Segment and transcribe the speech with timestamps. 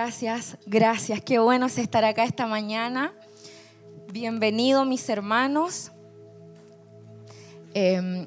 [0.00, 1.20] gracias, gracias.
[1.20, 3.12] Qué bueno es estar acá esta mañana.
[4.10, 5.92] Bienvenido mis hermanos.
[7.74, 8.26] Em,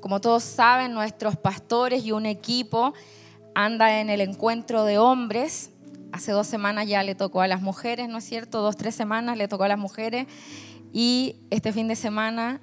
[0.00, 2.94] como todos saben, nuestros pastores y un equipo
[3.56, 5.70] anda en el encuentro de hombres.
[6.12, 8.62] Hace dos semanas ya le tocó a las mujeres, ¿no es cierto?
[8.62, 10.28] Dos, tres semanas le tocó a las mujeres
[10.92, 12.60] y este fin de semana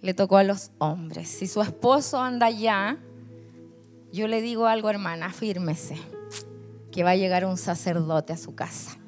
[0.00, 1.28] le tocó a los hombres.
[1.28, 2.98] Si su esposo anda allá,
[4.12, 5.96] yo le digo algo, hermana, fírmese,
[6.98, 8.98] que va a llegar un sacerdote a su casa,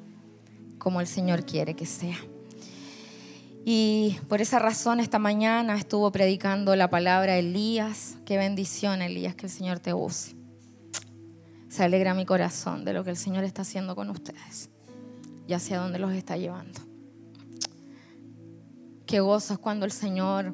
[0.77, 2.15] como el Señor quiere que sea.
[3.65, 8.15] Y por esa razón esta mañana estuvo predicando la palabra Elías.
[8.23, 10.37] Qué bendición, Elías, que el Señor te use.
[11.67, 14.69] Se alegra mi corazón de lo que el Señor está haciendo con ustedes
[15.45, 16.79] y hacia dónde los está llevando.
[19.05, 20.53] Qué gozo es cuando el Señor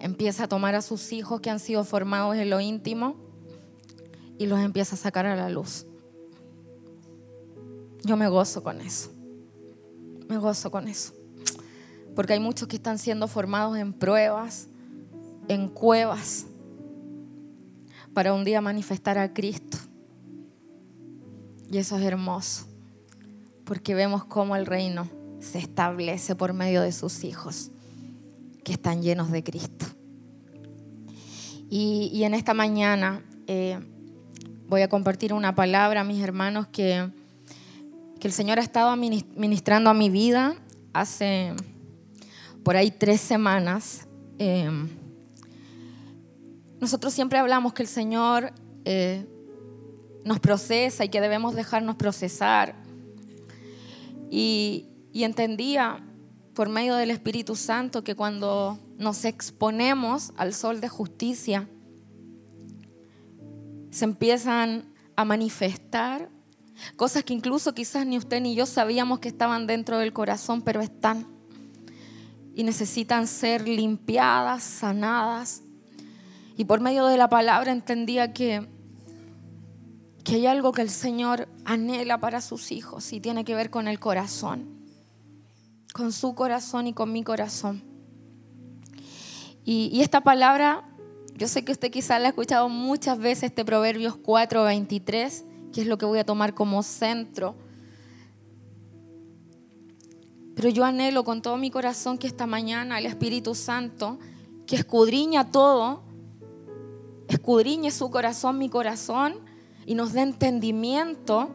[0.00, 3.14] empieza a tomar a sus hijos que han sido formados en lo íntimo
[4.40, 5.86] y los empieza a sacar a la luz.
[8.06, 9.10] Yo me gozo con eso.
[10.28, 11.12] Me gozo con eso.
[12.14, 14.68] Porque hay muchos que están siendo formados en pruebas,
[15.48, 16.46] en cuevas,
[18.14, 19.78] para un día manifestar a Cristo.
[21.68, 22.66] Y eso es hermoso,
[23.64, 27.72] porque vemos cómo el reino se establece por medio de sus hijos,
[28.62, 29.84] que están llenos de Cristo.
[31.68, 33.80] Y, en esta mañana eh,
[34.68, 37.10] voy a compartir una palabra, mis hermanos, que,
[38.20, 40.56] que el Señor ha estado ministrando a mi vida
[40.92, 41.52] hace
[42.62, 44.06] por ahí tres semanas.
[44.38, 44.70] Eh,
[46.80, 48.52] nosotros siempre hablamos que el Señor
[48.84, 49.26] eh,
[50.24, 52.74] nos procesa y que debemos dejarnos procesar.
[54.30, 56.04] Y entendía
[56.54, 61.68] por medio del Espíritu Santo que cuando nos exponemos al sol de justicia,
[63.90, 66.30] se empiezan a manifestar
[66.96, 70.80] cosas que incluso quizás ni usted ni yo sabíamos que estaban dentro del corazón, pero
[70.80, 71.26] están
[72.56, 75.62] y necesitan ser limpiadas, sanadas.
[76.56, 78.66] Y por medio de la palabra entendía que,
[80.24, 83.88] que hay algo que el Señor anhela para sus hijos y tiene que ver con
[83.88, 84.66] el corazón,
[85.92, 87.82] con su corazón y con mi corazón.
[89.66, 90.84] Y, esta palabra
[91.34, 95.44] yo sé que usted quizás la ha escuchado muchas veces, este Proverbios 4:23,
[95.76, 97.54] que es lo que voy a tomar como centro.
[100.54, 104.18] Pero yo anhelo con todo mi corazón que esta mañana el Espíritu Santo,
[104.66, 106.02] que escudriña todo,
[107.28, 109.34] escudriñe su corazón, mi corazón,
[109.84, 111.50] y nos dé entendimiento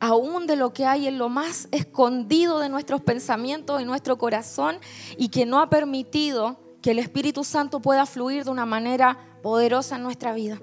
[0.00, 4.78] aún de lo que hay en lo más escondido de nuestros pensamientos y nuestro corazón
[5.18, 9.96] y que no ha permitido que el Espíritu Santo pueda fluir de una manera poderosa
[9.96, 10.58] en nuestra vida.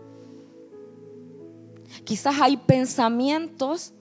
[2.04, 3.94] Quizás hay pensamientos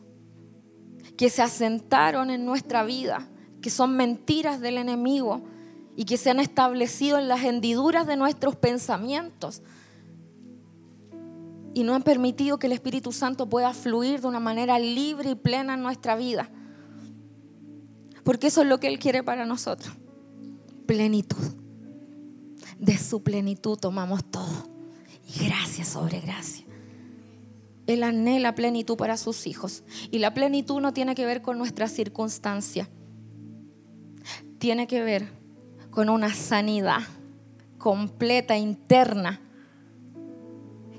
[1.17, 3.29] que se asentaron en nuestra vida,
[3.63, 5.43] que son mentiras del enemigo
[5.97, 9.63] y que se han establecido en las hendiduras de nuestros pensamientos
[11.75, 15.35] y no han permitido que el Espíritu Santo pueda fluir de una manera libre y
[15.35, 16.49] plena en nuestra vida.
[18.23, 19.93] Porque eso es lo que Él quiere para nosotros.
[20.87, 21.37] Plenitud
[22.79, 24.69] de su plenitud tomamos todo.
[25.27, 26.65] Y gracia sobre gracia.
[27.87, 29.83] Él anhela plenitud para sus hijos.
[30.11, 32.89] Y la plenitud no tiene que ver con nuestra circunstancia.
[34.59, 35.29] Tiene que ver
[35.91, 37.03] con una sanidad
[37.79, 39.41] completa, interna,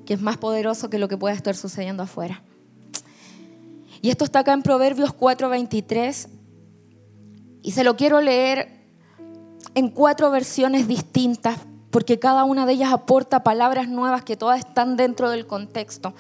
[0.06, 2.44] que es más poderoso que lo que pueda estar sucediendo afuera.
[4.02, 6.30] Y esto está acá en Proverbios 4:23.
[7.64, 8.70] Y se lo quiero leer
[9.74, 11.58] en cuatro versiones distintas,
[11.90, 16.14] porque cada una de ellas aporta palabras nuevas que todas están dentro del contexto.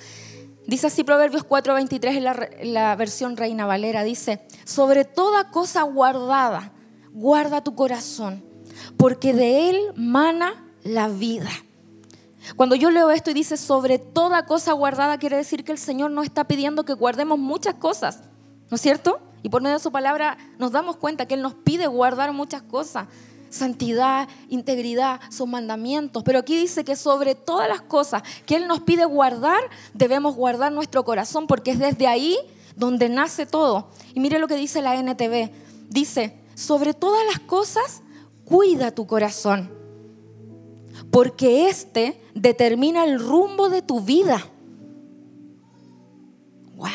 [0.67, 6.71] Dice así Proverbios 4:23 en la, la versión Reina Valera, dice, sobre toda cosa guardada,
[7.13, 8.43] guarda tu corazón,
[8.97, 11.49] porque de él mana la vida.
[12.55, 16.11] Cuando yo leo esto y dice sobre toda cosa guardada, quiere decir que el Señor
[16.11, 18.21] no está pidiendo que guardemos muchas cosas,
[18.69, 19.19] ¿no es cierto?
[19.41, 22.63] Y por medio de su palabra nos damos cuenta que Él nos pide guardar muchas
[22.63, 23.07] cosas
[23.49, 26.23] santidad, integridad, sus mandamientos.
[26.23, 29.61] Pero aquí dice que sobre todas las cosas que Él nos pide guardar,
[29.93, 32.37] debemos guardar nuestro corazón, porque es desde ahí
[32.75, 33.89] donde nace todo.
[34.13, 35.51] Y mire lo que dice la NTV.
[35.89, 38.01] Dice, sobre todas las cosas,
[38.45, 39.71] cuida tu corazón,
[41.11, 44.45] porque éste determina el rumbo de tu vida.
[46.75, 46.87] Wow.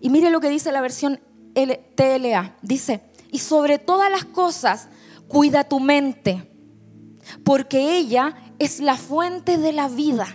[0.00, 1.20] Y mire lo que dice la versión
[1.94, 2.56] TLA.
[2.62, 4.88] Dice, y sobre todas las cosas,
[5.28, 6.50] cuida tu mente,
[7.44, 10.26] porque ella es la fuente de la vida.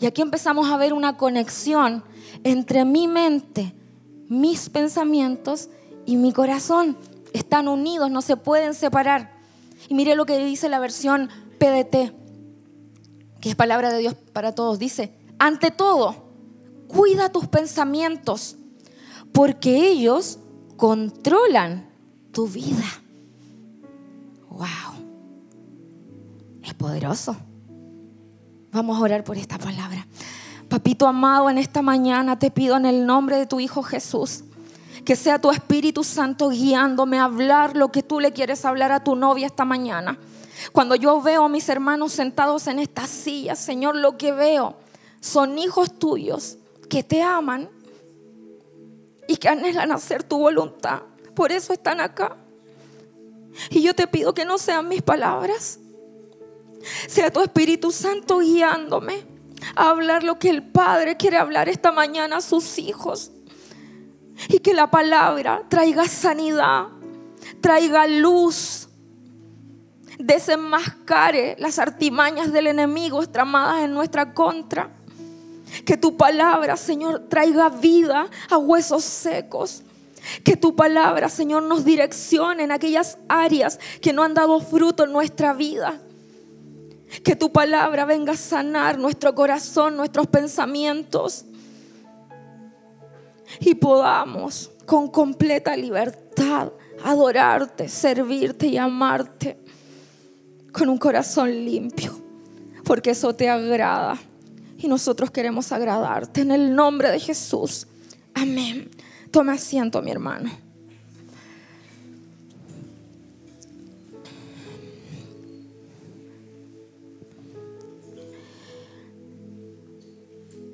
[0.00, 2.04] Y aquí empezamos a ver una conexión
[2.44, 3.74] entre mi mente,
[4.28, 5.68] mis pensamientos
[6.06, 6.96] y mi corazón.
[7.32, 9.36] Están unidos, no se pueden separar.
[9.88, 12.14] Y mire lo que dice la versión PDT,
[13.40, 14.78] que es palabra de Dios para todos.
[14.78, 16.28] Dice, ante todo,
[16.86, 18.56] cuida tus pensamientos,
[19.32, 20.38] porque ellos
[20.76, 21.87] controlan
[22.38, 22.86] tu vida.
[24.48, 24.68] ¡Wow!
[26.62, 27.34] Es poderoso.
[28.70, 30.06] Vamos a orar por esta palabra.
[30.68, 34.44] Papito amado, en esta mañana te pido en el nombre de tu Hijo Jesús
[35.04, 39.02] que sea tu Espíritu Santo guiándome a hablar lo que tú le quieres hablar a
[39.02, 40.16] tu novia esta mañana.
[40.70, 44.76] Cuando yo veo a mis hermanos sentados en esta silla, Señor, lo que veo
[45.20, 46.56] son hijos tuyos
[46.88, 47.68] que te aman
[49.26, 51.00] y que anhelan hacer tu voluntad.
[51.38, 52.36] Por eso están acá.
[53.70, 55.78] Y yo te pido que no sean mis palabras,
[57.06, 59.24] sea tu Espíritu Santo guiándome
[59.76, 63.30] a hablar lo que el Padre quiere hablar esta mañana a sus hijos.
[64.48, 66.88] Y que la palabra traiga sanidad,
[67.60, 68.88] traiga luz,
[70.18, 74.90] desenmascare las artimañas del enemigo tramadas en nuestra contra.
[75.84, 79.84] Que tu palabra, Señor, traiga vida a huesos secos.
[80.44, 85.12] Que tu palabra, Señor, nos direccione en aquellas áreas que no han dado fruto en
[85.12, 86.00] nuestra vida.
[87.22, 91.44] Que tu palabra venga a sanar nuestro corazón, nuestros pensamientos.
[93.60, 96.70] Y podamos con completa libertad
[97.04, 99.58] adorarte, servirte y amarte
[100.72, 102.18] con un corazón limpio.
[102.84, 104.18] Porque eso te agrada.
[104.78, 107.86] Y nosotros queremos agradarte en el nombre de Jesús.
[108.34, 108.88] Amén.
[109.30, 110.50] Toma asiento, mi hermano.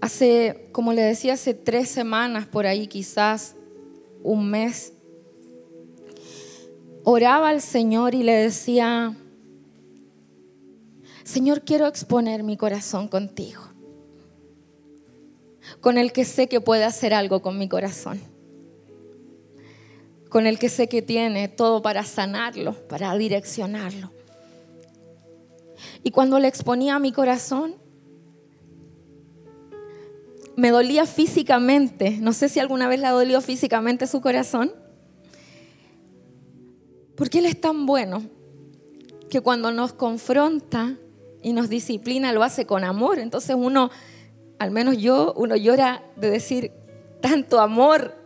[0.01, 3.57] Hace, como le decía, hace tres semanas por ahí, quizás
[4.23, 4.93] un mes,
[7.05, 9.17] oraba al Señor y le decía,
[11.23, 13.63] Señor, quiero exponer mi corazón contigo,
[15.81, 18.21] con el que sé que puede hacer algo con mi corazón,
[20.35, 24.11] con el que sé que tiene todo para sanarlo, para direccionarlo.
[26.03, 27.77] Y cuando le exponía mi corazón,
[30.57, 32.19] me dolía físicamente.
[32.21, 34.73] No sé si alguna vez le dolió físicamente su corazón.
[37.15, 38.25] Porque Él es tan bueno
[39.31, 40.97] que cuando nos confronta
[41.45, 43.21] y nos disciplina lo hace con amor.
[43.21, 43.89] Entonces uno,
[44.59, 46.73] al menos yo, uno llora de decir
[47.21, 48.17] tanto amor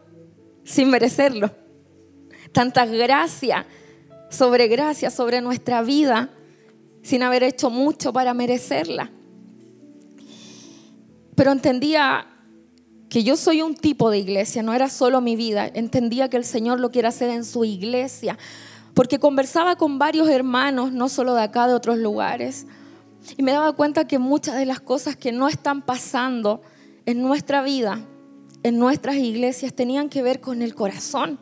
[0.65, 1.68] sin merecerlo.
[2.53, 3.67] Tanta gracia
[4.31, 6.31] sobre gracia sobre nuestra vida
[7.03, 9.11] sin haber hecho mucho para merecerla.
[11.35, 12.27] Pero entendía
[13.09, 16.45] que yo soy un tipo de iglesia, no era solo mi vida, entendía que el
[16.45, 18.37] Señor lo quiere hacer en su iglesia,
[18.93, 22.67] porque conversaba con varios hermanos, no solo de acá, de otros lugares,
[23.37, 26.61] y me daba cuenta que muchas de las cosas que no están pasando
[27.07, 28.01] en nuestra vida,
[28.63, 31.39] en nuestras iglesias, tenían que ver con el corazón.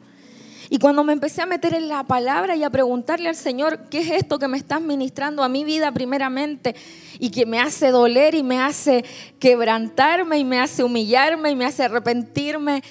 [0.68, 4.00] Y cuando me empecé a meter en la palabra y a preguntarle al Señor, ¿qué
[4.00, 6.74] es esto que me estás ministrando a mi vida primeramente?
[7.18, 9.04] Y que me hace doler y me hace
[9.38, 12.82] quebrantarme y me hace humillarme y me hace arrepentirme.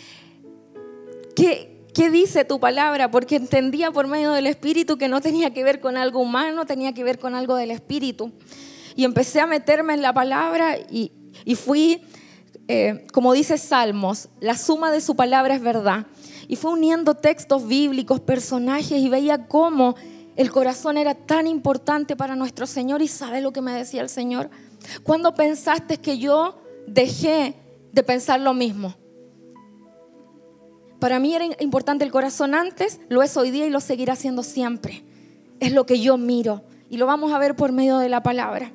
[1.36, 3.12] ¿Qué, qué dice tu palabra?
[3.12, 6.94] Porque entendía por medio del Espíritu que no tenía que ver con algo humano, tenía
[6.94, 8.32] que ver con algo del Espíritu.
[8.96, 11.12] Y empecé a meterme en la palabra y,
[11.56, 12.02] fui,
[12.70, 16.06] eh, como dice Salmos, la suma de su palabra es verdad
[16.48, 19.96] y fue uniendo textos bíblicos, personajes y veía cómo
[20.36, 24.10] el corazón era tan importante para nuestro Señor y sabe lo que me decía el
[24.10, 24.50] Señor.
[25.04, 27.56] ¿Cuándo pensaste que yo dejé
[27.92, 28.96] de pensar lo mismo?
[31.00, 34.44] Para mí era importante el corazón antes, lo es hoy día y lo seguirá siendo
[34.44, 35.04] siempre.
[35.60, 38.72] Es lo que yo miro y lo vamos a ver por medio de la palabra.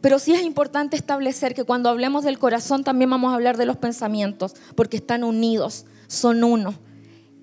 [0.00, 3.64] Pero sí es importante establecer que cuando hablemos del corazón también vamos a hablar de
[3.64, 6.74] los pensamientos, porque están unidos son uno,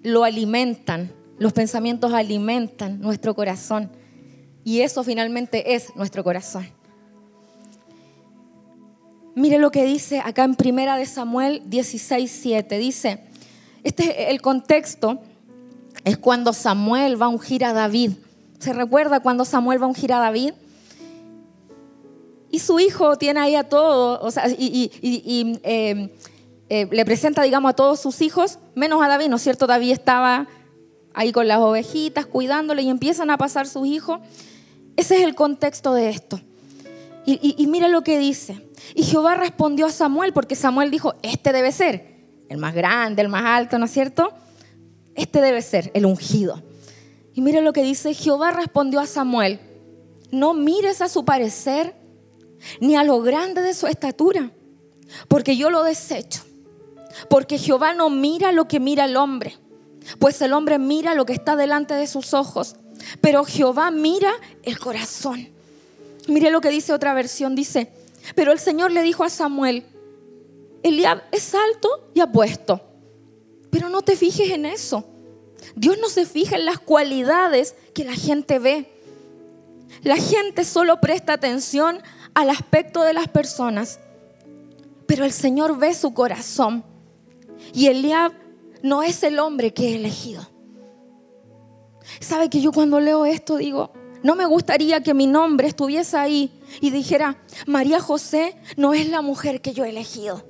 [0.04, 3.92] lo alimentan, los pensamientos alimentan nuestro corazón
[4.64, 6.68] y eso finalmente es nuestro corazón.
[9.34, 12.78] Mire lo que dice acá en Primera de Samuel 16:7.
[12.78, 13.24] Dice,
[13.84, 15.22] este el contexto
[16.04, 18.12] es cuando Samuel va a ungir a David.
[18.60, 20.54] ¿Se recuerda cuando Samuel va a ungir a David?
[22.52, 24.92] Y su hijo tiene ahí a todo, o sea, y,
[25.64, 26.14] eh,
[26.74, 29.68] eh, le presenta, digamos, a todos sus hijos, menos a David, ¿no es cierto?
[29.68, 30.48] David estaba
[31.14, 34.22] ahí con las ovejitas, cuidándole y empiezan a pasar sus hijos.
[34.96, 36.40] Ese es el contexto de esto.
[37.26, 38.70] Y, mira lo que dice.
[38.96, 43.28] Y Jehová respondió a Samuel, porque Samuel dijo, este debe ser el más grande, el
[43.28, 44.32] más alto, ¿no es cierto?
[45.14, 46.64] Este debe ser el ungido.
[47.34, 49.60] Y mira lo que dice, Jehová respondió a Samuel,
[50.32, 51.96] no mires a su parecer,
[52.80, 54.52] ni a lo grande de su estatura,
[55.28, 56.46] porque yo lo desecho.
[57.30, 59.58] Porque Jehová no mira lo que mira el hombre,
[60.20, 62.76] pues el hombre mira lo que está delante de sus ojos,
[63.20, 64.32] pero Jehová mira
[64.64, 65.50] el corazón.
[66.28, 67.92] Mire lo que dice otra versión, dice,
[68.36, 69.86] pero el Señor le dijo a Samuel,
[70.84, 72.82] Eliab es alto y apuesto,
[73.70, 75.06] pero no te fijes en eso.
[75.76, 78.92] Dios no se fija en las cualidades que la gente ve.
[80.04, 82.02] La gente solo presta atención
[82.34, 84.00] al aspecto de las personas,
[85.06, 86.84] pero el Señor ve su corazón.
[87.74, 88.34] Y Eliab
[88.84, 90.48] no es el hombre que he elegido.
[92.20, 93.92] ¿Sabe que yo cuando leo esto digo,
[94.24, 99.22] no me gustaría que mi nombre estuviese ahí y dijera, María José no es la
[99.22, 100.44] mujer que yo he elegido?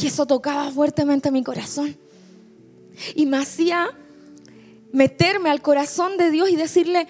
[0.00, 1.96] Y eso tocaba fuertemente mi corazón.
[3.14, 3.90] Y me hacía
[4.92, 7.06] meterme al corazón de Dios y decirle,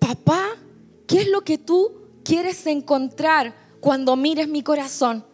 [0.00, 0.42] papá,
[1.06, 1.92] ¿qué es lo que tú
[2.24, 5.24] quieres encontrar cuando mires mi corazón?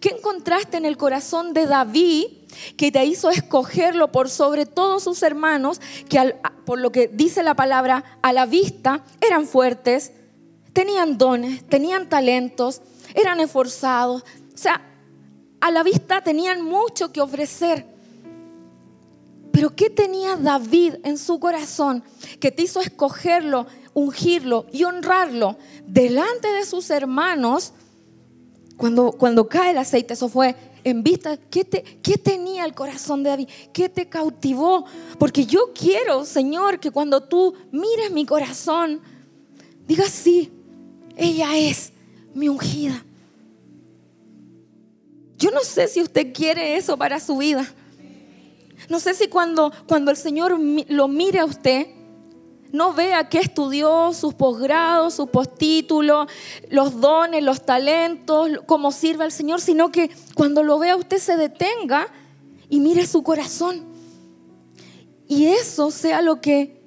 [0.00, 2.26] ¿Qué encontraste en el corazón de David
[2.76, 7.54] que te hizo escogerlo por sobre todos sus hermanos, que por lo que dice la
[7.54, 10.12] palabra, a la vista eran fuertes,
[10.72, 12.80] tenían dones, tenían talentos,
[13.14, 14.22] eran esforzados?
[14.54, 14.80] O sea,
[15.60, 17.86] a la vista tenían mucho que ofrecer.
[19.52, 22.02] Pero ¿qué tenía David en su corazón
[22.40, 27.72] que te hizo escogerlo, ungirlo y honrarlo delante de sus hermanos?
[28.76, 30.54] Cuando, cuando cae el aceite, eso fue
[30.84, 33.48] en vista, ¿qué, te, ¿qué tenía el corazón de David?
[33.72, 34.84] ¿Qué te cautivó?
[35.18, 39.00] Porque yo quiero, Señor, que cuando tú mires mi corazón,
[39.86, 40.52] digas, sí,
[41.16, 41.92] ella es
[42.34, 43.04] mi ungida.
[45.38, 47.66] Yo no sé si usted quiere eso para su vida.
[48.88, 51.86] No sé si cuando, cuando el Señor lo mire a usted,
[52.74, 56.28] no vea que estudió, sus posgrados, sus postítulos,
[56.68, 61.36] los dones, los talentos, cómo sirve al Señor, sino que cuando lo vea usted se
[61.36, 62.08] detenga
[62.68, 63.84] y mire su corazón.
[65.26, 66.82] Y eso sea lo que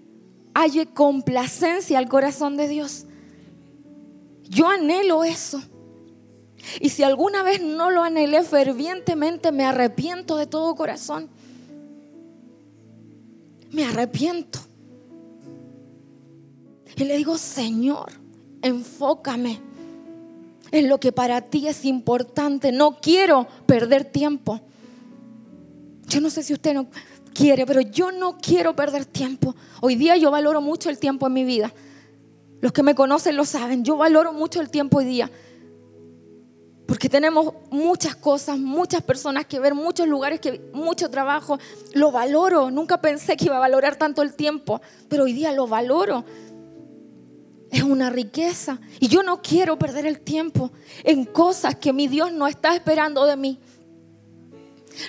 [0.53, 3.05] haya complacencia al corazón de Dios.
[4.43, 5.61] Yo anhelo eso.
[6.79, 11.29] Y si alguna vez no lo anhelé fervientemente, me arrepiento de todo corazón
[13.71, 14.59] me arrepiento.
[16.97, 18.11] Y le digo, Señor,
[18.63, 19.61] enfócame
[20.71, 22.71] en lo que para ti es importante.
[22.71, 24.59] No quiero perder tiempo.
[26.07, 26.87] Yo no sé si usted no
[27.35, 29.55] quiere, pero yo no quiero perder tiempo.
[29.79, 31.71] Hoy día yo valoro mucho el tiempo en mi vida.
[32.61, 33.83] Los que me conocen lo saben.
[33.83, 35.29] Yo valoro mucho el tiempo hoy día.
[36.87, 41.59] Porque tenemos muchas cosas, muchas personas que ver, muchos lugares, que, mucho trabajo.
[41.93, 42.71] Lo valoro.
[42.71, 46.25] Nunca pensé que iba a valorar tanto el tiempo, pero hoy día lo valoro.
[47.71, 48.79] Es una riqueza.
[48.99, 50.71] Y yo no quiero perder el tiempo
[51.03, 53.59] en cosas que mi Dios no está esperando de mí.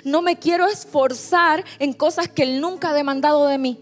[0.03, 3.79] No me quiero esforzar en cosas que Él nunca ha demandado de mí.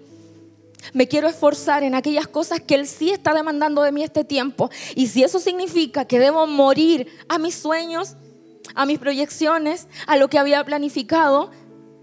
[0.94, 4.70] Me quiero esforzar en aquellas cosas que Él sí está demandando de mí este tiempo.
[4.96, 8.16] Y si eso significa que debo morir a mis sueños,
[8.76, 11.52] a mis proyecciones, a lo que había planificado,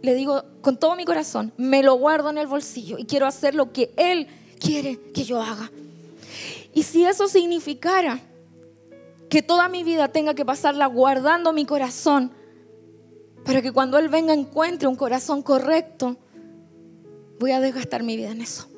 [0.02, 3.54] le digo con todo mi corazón, me lo guardo en el bolsillo y quiero hacer
[3.54, 4.28] lo que Él
[4.60, 5.70] quiere que yo haga.
[6.74, 8.20] Y si eso significara
[9.28, 12.32] que toda mi vida tenga que pasarla guardando mi corazón,
[13.44, 16.16] para que cuando Él venga encuentre un corazón correcto,
[17.38, 18.68] voy a desgastar mi vida en eso.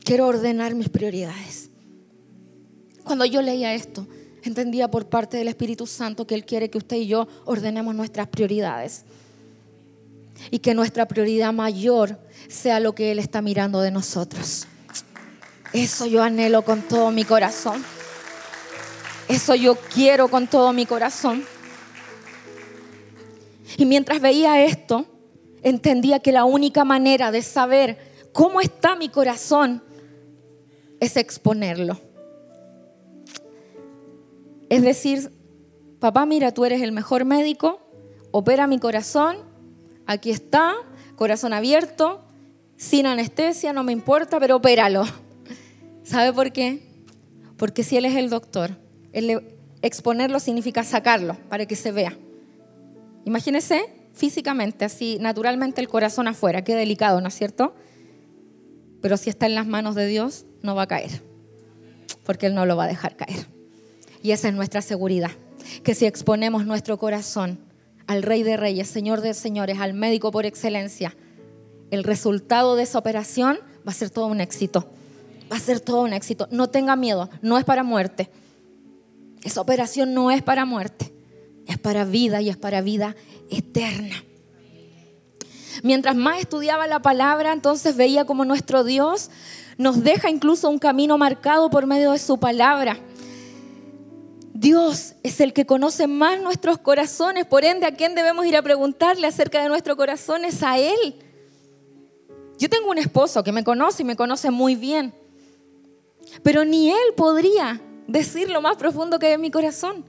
[0.00, 1.70] Quiero ordenar mis prioridades.
[3.04, 4.06] Cuando yo leía esto,
[4.42, 8.28] entendía por parte del Espíritu Santo que Él quiere que usted y yo ordenemos nuestras
[8.28, 9.04] prioridades.
[10.50, 14.66] Y que nuestra prioridad mayor sea lo que Él está mirando de nosotros.
[15.72, 17.84] Eso yo anhelo con todo mi corazón.
[19.28, 21.44] Eso yo quiero con todo mi corazón.
[23.76, 25.06] Y mientras veía esto,
[25.62, 27.98] entendía que la única manera de saber
[28.32, 29.82] cómo está mi corazón
[31.00, 31.98] es exponerlo.
[34.68, 35.30] Es decir,
[35.98, 37.80] papá, mira, tú eres el mejor médico,
[38.30, 39.38] opera mi corazón,
[40.06, 40.74] aquí está,
[41.16, 42.23] corazón abierto,
[42.76, 45.04] sin anestesia, no me importa, pero opéralo.
[46.02, 46.82] ¿Sabe por qué?
[47.56, 48.76] Porque si él es el doctor,
[49.82, 52.16] exponerlo significa sacarlo para que se vea.
[53.24, 57.74] Imagínese físicamente, así naturalmente el corazón afuera, qué delicado, ¿no es cierto?
[59.00, 61.22] Pero si está en las manos de Dios, no va a caer.
[62.24, 63.46] Porque Él no lo va a dejar caer.
[64.22, 65.30] Y esa es nuestra seguridad.
[65.82, 67.58] Que si exponemos nuestro corazón
[68.06, 71.14] al Rey de Reyes, Señor de Señores, al médico por excelencia,
[71.94, 74.86] el resultado de esa operación va a ser todo un éxito.
[75.50, 76.48] Va a ser todo un éxito.
[76.50, 78.30] No tenga miedo, no es para muerte.
[79.42, 81.12] Esa operación no es para muerte,
[81.66, 83.14] es para vida y es para vida
[83.50, 84.24] eterna.
[85.82, 89.30] Mientras más estudiaba la palabra, entonces veía como nuestro Dios
[89.76, 92.96] nos deja incluso un camino marcado por medio de su palabra.
[94.52, 98.62] Dios es el que conoce más nuestros corazones, por ende, ¿a quién debemos ir a
[98.62, 100.44] preguntarle acerca de nuestro corazón?
[100.44, 101.23] Es a Él.
[102.58, 105.14] Yo tengo un esposo que me conoce y me conoce muy bien,
[106.42, 110.04] pero ni Él podría decir lo más profundo que hay en mi corazón.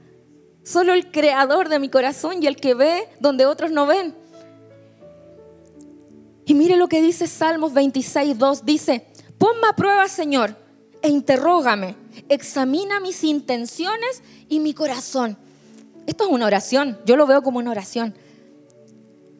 [0.62, 4.14] Solo el creador de mi corazón y el que ve donde otros no ven.
[6.44, 8.64] Y mire lo que dice Salmos 26, 2.
[8.64, 9.06] Dice,
[9.38, 10.56] ponme a prueba, Señor,
[11.02, 11.96] e interrógame.
[12.28, 15.36] Examina mis intenciones y mi corazón.
[16.06, 16.98] Esto es una oración.
[17.04, 18.14] Yo lo veo como una oración.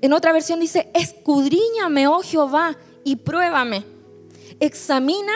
[0.01, 3.85] En otra versión dice, escudriñame, oh Jehová, y pruébame.
[4.59, 5.33] Examina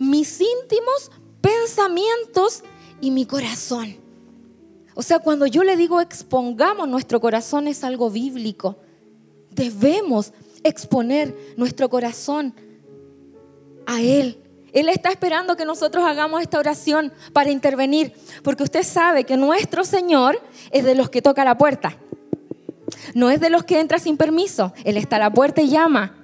[0.00, 2.64] mis íntimos pensamientos
[3.00, 3.96] y mi corazón.
[4.96, 8.78] O sea, cuando yo le digo expongamos nuestro corazón es algo bíblico.
[9.52, 10.32] Debemos
[10.64, 12.52] exponer nuestro corazón
[13.86, 14.40] a Él.
[14.72, 19.84] Él está esperando que nosotros hagamos esta oración para intervenir, porque usted sabe que nuestro
[19.84, 20.42] Señor
[20.72, 21.96] es de los que toca la puerta.
[23.14, 24.72] No es de los que entra sin permiso.
[24.82, 26.23] Él está a la puerta y llama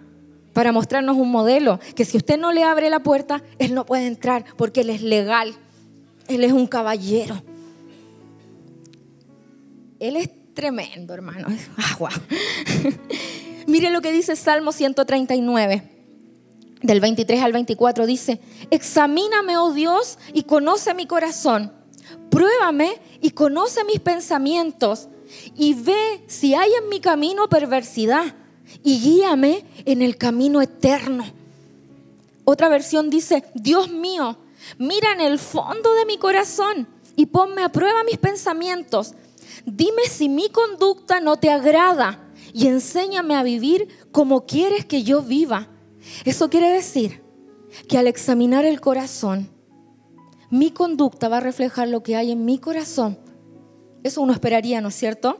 [0.52, 4.06] para mostrarnos un modelo, que si usted no le abre la puerta, Él no puede
[4.06, 5.54] entrar porque Él es legal,
[6.28, 7.42] Él es un caballero.
[9.98, 11.48] Él es tremendo, hermano.
[13.66, 15.82] Mire lo que dice Salmo 139,
[16.82, 18.06] del 23 al 24.
[18.06, 21.72] Dice, examíname, oh Dios, y conoce mi corazón.
[22.30, 25.08] Pruébame y conoce mis pensamientos
[25.56, 28.34] y ve si hay en mi camino perversidad
[28.82, 31.24] y guíame en el camino eterno.
[32.44, 34.36] Otra versión dice, Dios mío,
[34.78, 39.14] mira en el fondo de mi corazón y ponme a prueba mis pensamientos.
[39.64, 42.18] Dime si mi conducta no te agrada
[42.52, 45.68] y enséñame a vivir como quieres que yo viva.
[46.24, 47.22] Eso quiere decir
[47.88, 49.50] que al examinar el corazón,
[50.50, 53.18] mi conducta va a reflejar lo que hay en mi corazón.
[54.02, 55.38] Eso uno esperaría, ¿no es cierto?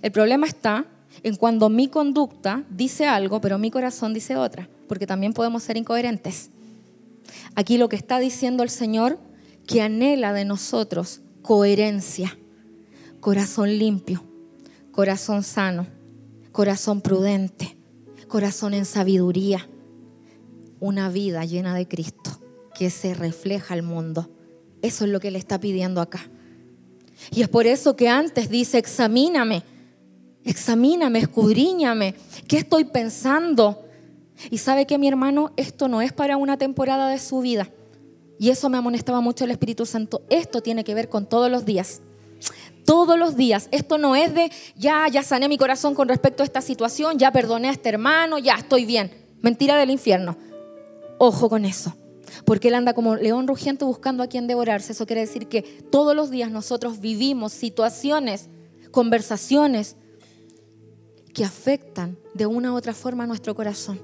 [0.00, 0.86] El problema está
[1.22, 5.76] en cuando mi conducta dice algo, pero mi corazón dice otra, porque también podemos ser
[5.76, 6.50] incoherentes.
[7.54, 9.18] Aquí lo que está diciendo el Señor,
[9.66, 12.36] que anhela de nosotros coherencia,
[13.20, 14.24] corazón limpio,
[14.90, 15.86] corazón sano,
[16.50, 17.76] corazón prudente,
[18.28, 19.68] corazón en sabiduría,
[20.80, 22.40] una vida llena de Cristo
[22.74, 24.30] que se refleja al mundo.
[24.82, 26.28] Eso es lo que Él está pidiendo acá.
[27.30, 29.62] Y es por eso que antes dice, examíname
[30.44, 32.14] Examíname, escudriñame.
[32.48, 33.84] ¿Qué estoy pensando?
[34.50, 37.68] Y sabe que mi hermano, esto no es para una temporada de su vida.
[38.38, 40.22] Y eso me amonestaba mucho el Espíritu Santo.
[40.28, 42.00] Esto tiene que ver con todos los días.
[42.84, 43.68] Todos los días.
[43.70, 47.30] Esto no es de, ya, ya sané mi corazón con respecto a esta situación, ya
[47.30, 49.12] perdoné a este hermano, ya estoy bien.
[49.42, 50.36] Mentira del infierno.
[51.18, 51.94] Ojo con eso.
[52.44, 54.92] Porque él anda como león rugiente buscando a quien devorarse.
[54.92, 58.48] Eso quiere decir que todos los días nosotros vivimos situaciones,
[58.90, 59.94] conversaciones,
[61.32, 64.00] que afectan de una u otra forma nuestro corazón.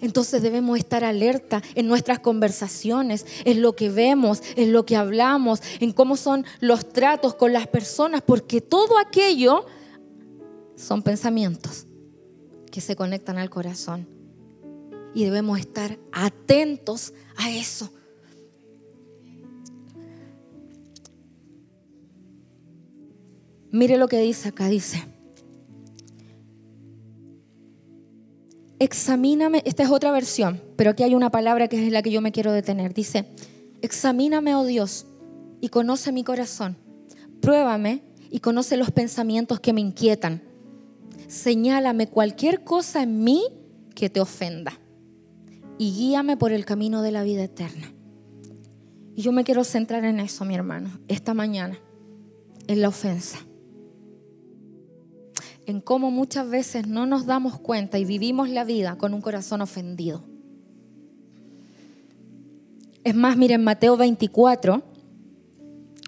[0.00, 5.60] Entonces debemos estar alerta en nuestras conversaciones, en lo que vemos, en lo que hablamos,
[5.80, 9.66] en cómo son los tratos con las personas, porque todo aquello
[10.76, 11.86] son pensamientos
[12.70, 14.06] que se conectan al corazón.
[15.14, 17.90] Y debemos estar atentos a eso.
[23.70, 25.17] Mire lo que dice acá, dice.
[28.78, 32.20] Examíname, esta es otra versión, pero aquí hay una palabra que es la que yo
[32.20, 32.94] me quiero detener.
[32.94, 33.26] Dice,
[33.82, 35.06] examíname, oh Dios,
[35.60, 36.76] y conoce mi corazón.
[37.40, 40.42] Pruébame y conoce los pensamientos que me inquietan.
[41.26, 43.42] Señálame cualquier cosa en mí
[43.94, 44.72] que te ofenda
[45.78, 47.92] y guíame por el camino de la vida eterna.
[49.14, 51.78] Y yo me quiero centrar en eso, mi hermano, esta mañana,
[52.68, 53.47] en la ofensa
[55.68, 59.60] en cómo muchas veces no nos damos cuenta y vivimos la vida con un corazón
[59.60, 60.24] ofendido.
[63.04, 64.82] Es más, miren, Mateo 24,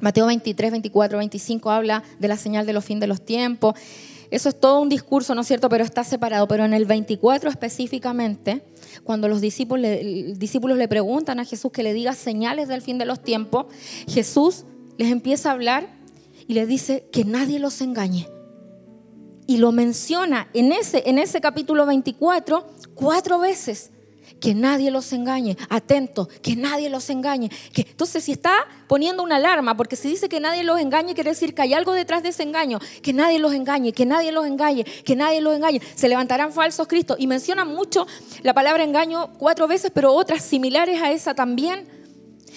[0.01, 3.75] Mateo 23, 24, 25 habla de la señal de los fin de los tiempos.
[4.31, 5.69] Eso es todo un discurso, ¿no es cierto?
[5.69, 6.49] Pero está separado.
[6.49, 8.63] Pero en el 24 específicamente,
[9.05, 13.23] cuando los discípulos le, preguntan a Jesús que le diga señales del fin de los
[13.23, 13.67] tiempos,
[14.09, 14.65] Jesús
[14.97, 15.87] les empieza a hablar
[16.49, 18.27] y les dice que nadie los engañe.
[19.51, 23.91] Y lo menciona en ese, en ese capítulo 24 cuatro veces
[24.39, 25.57] que nadie los engañe.
[25.69, 27.51] Atento, que nadie los engañe.
[27.73, 28.53] Que, entonces, si está
[28.87, 31.95] poniendo una alarma, porque si dice que nadie los engañe, quiere decir que hay algo
[31.95, 32.79] detrás de ese engaño.
[33.03, 35.83] Que nadie los engañe, que nadie los engañe, que nadie los engañe.
[35.97, 37.17] Se levantarán falsos Cristos.
[37.19, 38.07] Y menciona mucho
[38.45, 41.89] la palabra engaño cuatro veces, pero otras similares a esa también.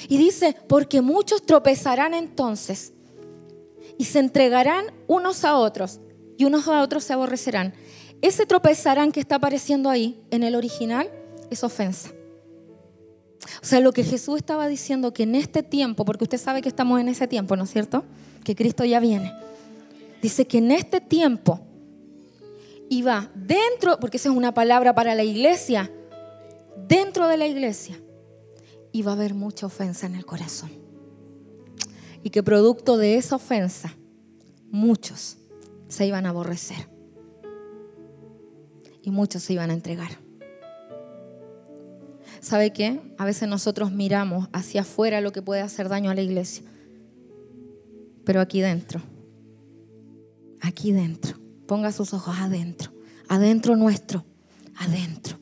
[0.10, 2.93] Y dice, porque muchos tropezarán entonces
[3.97, 5.99] y se entregarán unos a otros
[6.37, 7.73] y unos a otros se aborrecerán.
[8.21, 11.09] Ese tropezarán que está apareciendo ahí en el original
[11.49, 12.11] es ofensa.
[13.61, 16.69] O sea, lo que Jesús estaba diciendo que en este tiempo, porque usted sabe que
[16.69, 18.05] estamos en ese tiempo, ¿no es cierto?
[18.43, 19.33] Que Cristo ya viene.
[20.21, 21.59] Dice que en este tiempo
[22.89, 25.91] iba dentro, porque esa es una palabra para la iglesia,
[26.87, 27.99] dentro de la iglesia
[28.93, 30.71] iba a haber mucha ofensa en el corazón.
[32.23, 33.93] Y que producto de esa ofensa,
[34.71, 35.37] muchos
[35.93, 36.89] se iban a aborrecer.
[39.03, 40.12] Y muchos se iban a entregar.
[42.41, 42.99] ¿Sabe qué?
[43.17, 46.63] A veces nosotros miramos hacia afuera lo que puede hacer daño a la iglesia.
[48.25, 49.01] Pero aquí dentro,
[50.62, 52.91] aquí dentro, ponga sus ojos adentro,
[53.27, 54.25] adentro nuestro,
[54.75, 55.38] adentro.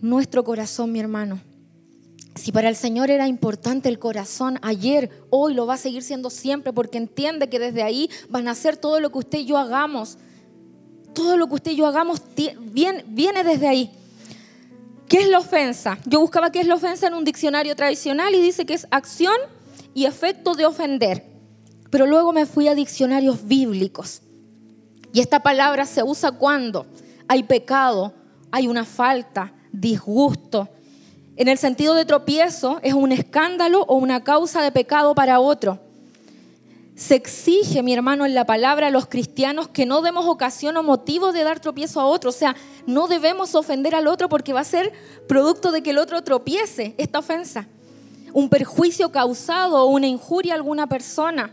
[0.00, 1.40] Nuestro corazón, mi hermano.
[2.36, 6.30] Si para el Señor era importante el corazón ayer, hoy lo va a seguir siendo
[6.30, 9.58] siempre porque entiende que desde ahí van a hacer todo lo que usted y yo
[9.58, 10.18] hagamos
[11.16, 12.20] todo lo que usted y yo hagamos
[12.60, 13.90] viene, viene desde ahí.
[15.08, 15.98] ¿Qué es la ofensa?
[16.04, 19.36] Yo buscaba qué es la ofensa en un diccionario tradicional y dice que es acción
[19.94, 21.24] y efecto de ofender.
[21.90, 24.20] Pero luego me fui a diccionarios bíblicos.
[25.12, 26.86] Y esta palabra se usa cuando
[27.28, 28.12] hay pecado,
[28.50, 30.68] hay una falta, disgusto.
[31.36, 35.78] En el sentido de tropiezo es un escándalo o una causa de pecado para otro.
[36.94, 40.82] Se exige, mi hermano, en la palabra a los cristianos que no demos ocasión o
[40.82, 42.30] motivo de dar tropiezo a otro.
[42.30, 44.90] O sea, no debemos ofender al otro porque va a ser
[45.28, 47.66] producto de que el otro tropiece esta ofensa.
[48.32, 51.52] Un perjuicio causado o una injuria a alguna persona.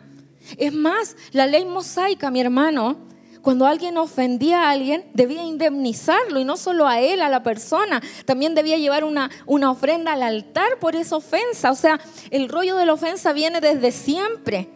[0.58, 2.96] Es más, la ley mosaica, mi hermano,
[3.44, 8.02] cuando alguien ofendía a alguien, debía indemnizarlo y no solo a él, a la persona,
[8.24, 11.70] también debía llevar una, una ofrenda al altar por esa ofensa.
[11.70, 12.00] O sea,
[12.32, 14.70] el rollo de la ofensa viene desde siempre.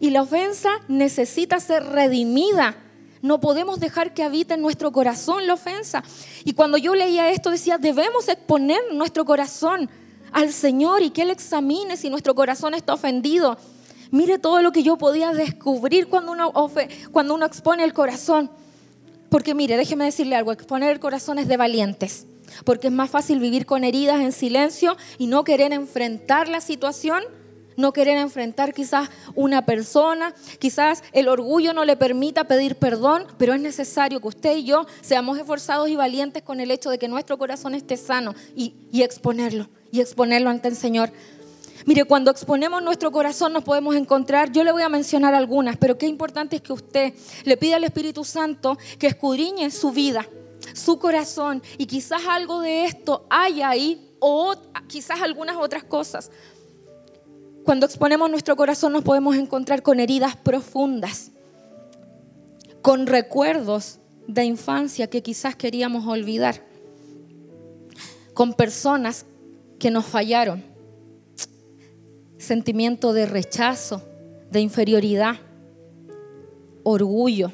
[0.00, 2.74] Y la ofensa necesita ser redimida.
[3.20, 6.02] No podemos dejar que habite en nuestro corazón la ofensa.
[6.44, 9.90] Y cuando yo leía esto decía, debemos exponer nuestro corazón
[10.32, 13.58] al Señor y que Él examine si nuestro corazón está ofendido.
[14.10, 18.50] Mire todo lo que yo podía descubrir cuando uno, expone el corazón.
[19.28, 22.26] Porque mire, déjeme decirle algo, exponer el corazón es de valientes.
[22.64, 27.22] Porque es más fácil vivir con heridas en silencio y no querer enfrentar la situación
[27.78, 33.54] no querer enfrentar quizás una persona, quizás el orgullo no le permita pedir perdón, pero
[33.54, 37.06] es necesario que usted y yo seamos esforzados y valientes con el hecho de que
[37.06, 41.12] nuestro corazón esté sano y, exponerlo, y exponerlo ante el Señor.
[41.88, 45.96] Mire, cuando exponemos nuestro corazón nos podemos encontrar, yo le voy a mencionar algunas, pero
[45.96, 47.14] qué importante es que usted
[47.46, 50.28] le pida al Espíritu Santo que escudriñe su vida,
[50.74, 54.54] su corazón, y quizás algo de esto haya ahí, o
[54.86, 56.30] quizás algunas otras cosas.
[57.64, 61.30] Cuando exponemos nuestro corazón nos podemos encontrar con heridas profundas,
[62.82, 66.62] con recuerdos de infancia que quizás queríamos olvidar,
[68.34, 69.24] con personas
[69.78, 70.76] que nos fallaron,
[72.38, 74.02] sentimiento de rechazo,
[74.50, 75.36] de inferioridad,
[76.84, 77.52] orgullo,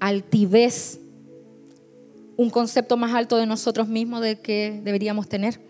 [0.00, 1.00] altivez,
[2.36, 5.60] un concepto más alto de nosotros mismos de que deberíamos tener,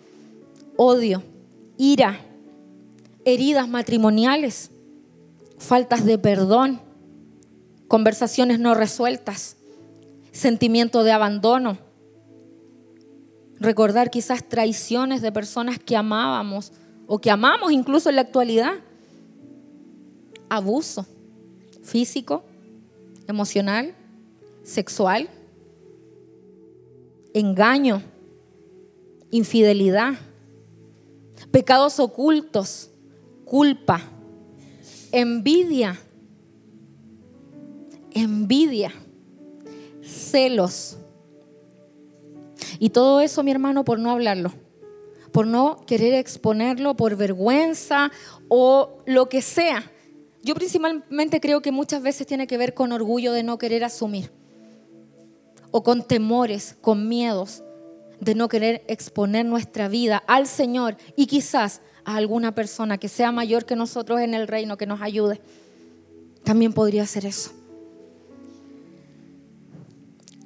[0.76, 1.22] odio,
[1.76, 2.20] ira,
[3.24, 4.70] heridas matrimoniales,
[5.58, 6.80] faltas de perdón,
[7.88, 9.56] conversaciones no resueltas,
[10.30, 11.78] sentimiento de abandono,
[13.58, 16.72] recordar quizás traiciones de personas que amábamos
[17.09, 18.75] o que amamos incluso en la actualidad,
[20.51, 21.07] abuso
[21.83, 22.44] físico,
[23.27, 23.94] emocional,
[24.62, 25.31] sexual,
[27.33, 28.03] engaño,
[29.31, 30.14] infidelidad,
[31.51, 32.90] pecados ocultos,
[33.47, 34.03] culpa,
[35.11, 35.99] envidia,
[38.11, 38.92] envidia,
[40.03, 40.99] celos.
[42.79, 44.53] Y todo eso, mi hermano, por no hablarlo,
[45.32, 48.10] por no querer exponerlo, por vergüenza
[48.48, 49.90] o lo que sea.
[50.42, 54.30] Yo principalmente creo que muchas veces tiene que ver con orgullo de no querer asumir,
[55.70, 57.62] o con temores, con miedos
[58.20, 63.32] de no querer exponer nuestra vida al Señor y quizás a alguna persona que sea
[63.32, 65.40] mayor que nosotros en el reino que nos ayude.
[66.42, 67.52] También podría ser eso.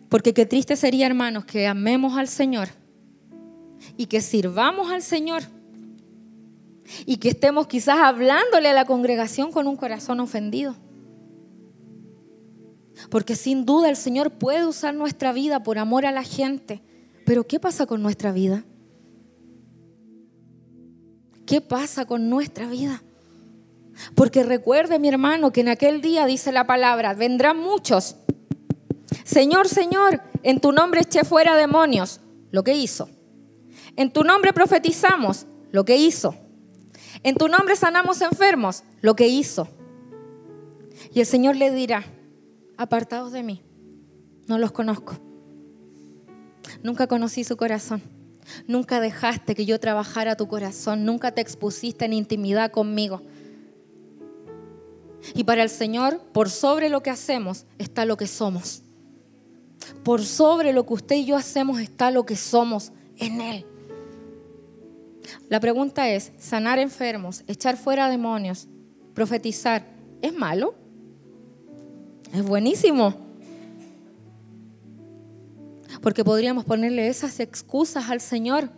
[0.08, 2.81] Porque qué triste sería, hermanos, que amemos al Señor
[3.96, 5.42] y que sirvamos al Señor
[7.06, 10.74] y que estemos quizás hablándole a la congregación con un corazón ofendido.
[13.10, 16.82] Porque sin duda el Señor puede usar nuestra vida por amor a la gente.
[17.24, 18.64] Pero ¿qué pasa con nuestra vida?
[21.46, 23.02] ¿Qué pasa con nuestra vida?
[24.14, 28.16] Porque recuerde, mi hermano, que en aquel día dice la palabra, vendrán muchos.
[29.24, 33.08] Señor, Señor, en tu nombre eché fuera demonios, lo que hizo.
[33.96, 36.34] En tu nombre profetizamos, lo que hizo.
[37.22, 39.68] En tu nombre sanamos enfermos, lo que hizo.
[41.12, 42.04] Y el Señor le dirá,
[42.76, 43.62] apartados de mí,
[44.46, 45.18] no los conozco.
[46.82, 48.02] Nunca conocí su corazón.
[48.66, 51.04] Nunca dejaste que yo trabajara tu corazón.
[51.04, 53.22] Nunca te expusiste en intimidad conmigo.
[55.34, 58.82] Y para el Señor, por sobre lo que hacemos está lo que somos.
[60.02, 63.66] Por sobre lo que usted y yo hacemos está lo que somos en Él.
[65.48, 68.68] La pregunta es, sanar enfermos, echar fuera demonios,
[69.14, 69.86] profetizar,
[70.20, 70.74] ¿es malo?
[72.32, 73.14] Es buenísimo.
[76.00, 78.70] Porque podríamos ponerle esas excusas al Señor.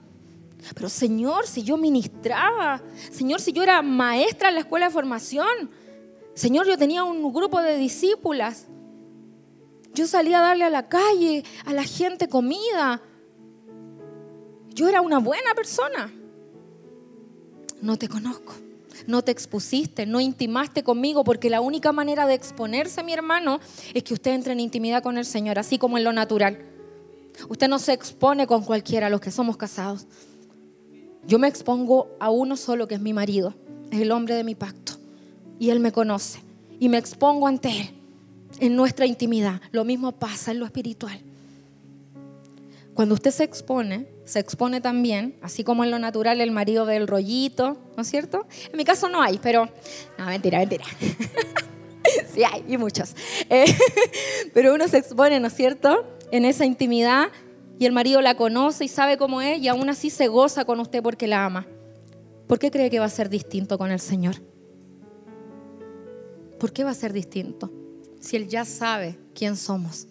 [0.75, 5.71] Pero Señor, si yo ministraba, Señor, si yo era maestra en la escuela de formación,
[6.35, 8.67] Señor, yo tenía un grupo de discípulas,
[9.95, 13.01] yo salía a darle a la calle, a la gente comida,
[14.75, 16.13] yo era una buena persona
[17.85, 18.55] no te conozco.
[19.07, 23.61] No te expusiste, no intimaste conmigo, porque la única manera de exponerse, mi hermano,
[23.93, 26.59] es que usted entre en intimidad con el Señor, así como en lo natural.
[27.49, 30.07] Usted no se expone con cualquiera, los que somos casados.
[31.27, 33.55] Yo me expongo a uno solo, que es mi marido,
[33.91, 34.95] es el hombre de mi pacto,
[35.59, 36.41] y él me conoce,
[36.81, 37.91] y me expongo ante él
[38.61, 39.61] en nuestra intimidad.
[39.73, 41.21] Lo mismo pasa en lo espiritual.
[42.95, 47.07] Cuando usted se expone, se expone también, así como en lo natural el marido del
[47.07, 48.47] rollito, ¿no es cierto?
[48.71, 49.69] En mi caso no hay, pero...
[50.19, 50.85] No, mentira, mentira.
[52.33, 53.15] sí hay, y muchos.
[53.51, 53.67] Eh,
[54.55, 56.07] pero uno se expone, ¿no es cierto?
[56.31, 57.29] En esa intimidad
[57.79, 60.81] y el marido la conoce y sabe cómo es y aún así se goza con
[60.81, 61.67] usted porque la ama.
[62.47, 64.37] ¿Por qué cree que va a ser distinto con el Señor?
[66.59, 67.71] ¿Por qué va a ser distinto?
[68.21, 70.07] Si Él ya sabe quién somos,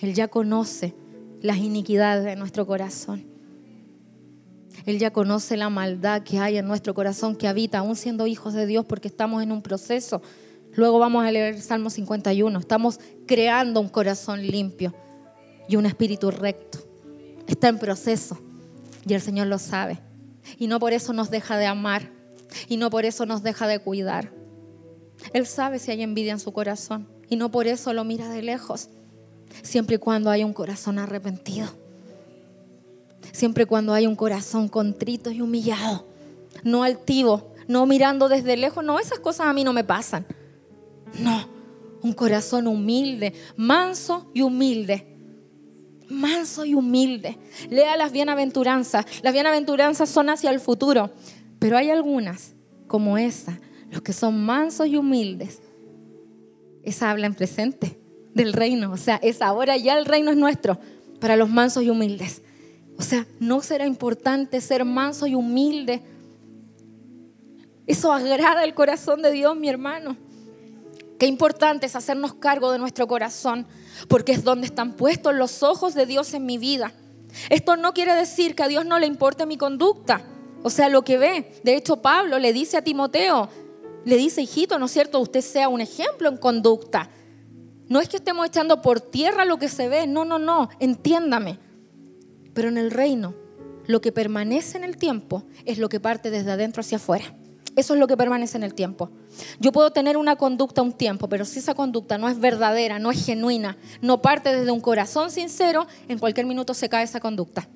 [0.00, 0.94] Él ya conoce
[1.40, 3.29] las iniquidades de nuestro corazón.
[4.86, 8.54] Él ya conoce la maldad que hay en nuestro corazón, que habita, aún siendo hijos
[8.54, 10.22] de Dios, porque estamos en un proceso.
[10.72, 12.58] Luego vamos a leer Salmo 51.
[12.58, 14.94] Estamos creando un corazón limpio
[15.68, 16.78] y un espíritu recto.
[17.46, 18.38] Está en proceso
[19.06, 20.00] y el Señor lo sabe.
[20.58, 22.10] Y no por eso nos deja de amar
[22.68, 24.32] y no por eso nos deja de cuidar.
[25.32, 28.42] Él sabe si hay envidia en su corazón y no por eso lo mira de
[28.42, 28.88] lejos
[29.62, 31.68] siempre y cuando hay un corazón arrepentido,
[33.32, 36.06] siempre cuando hay un corazón contrito y humillado,
[36.64, 40.26] no altivo, no mirando desde lejos, no, esas cosas a mí no me pasan.
[41.18, 41.48] No,
[42.02, 45.06] un corazón humilde, manso y humilde.
[46.08, 47.38] Manso y humilde.
[47.68, 49.06] Lea las bienaventuranzas.
[49.22, 51.10] Las bienaventuranzas son hacia el futuro,
[51.60, 52.54] pero hay algunas,
[52.88, 55.60] como esa, los que son mansos y humildes.
[56.82, 58.00] Esa habla en presente
[58.34, 58.90] del reino.
[58.92, 60.78] O sea, es ahora ya el reino es nuestro
[61.20, 62.42] para los mansos y humildes.
[63.00, 66.02] O sea, no será importante ser manso y humilde.
[67.86, 70.18] Eso agrada el corazón de Dios, mi hermano.
[71.18, 73.66] Qué importante es hacernos cargo de nuestro corazón,
[74.06, 76.92] porque es donde están puestos los ojos de Dios en mi vida.
[77.48, 80.20] Esto no quiere decir que a Dios no le importe mi conducta,
[80.62, 81.54] o sea, lo que ve.
[81.64, 83.48] De hecho, Pablo le dice a Timoteo,
[84.04, 85.20] le dice, hijito, ¿no es cierto?
[85.20, 87.08] Usted sea un ejemplo en conducta.
[87.88, 91.69] No es que estemos echando por tierra lo que se ve, no, no, no, entiéndame.
[92.54, 93.34] Pero en el reino,
[93.86, 97.34] lo que permanece en el tiempo es lo que parte desde adentro hacia afuera.
[97.76, 99.10] Eso es lo que permanece en el tiempo.
[99.60, 103.10] Yo puedo tener una conducta un tiempo, pero si esa conducta no es verdadera, no
[103.10, 107.68] es genuina, no parte desde un corazón sincero, en cualquier minuto se cae esa conducta.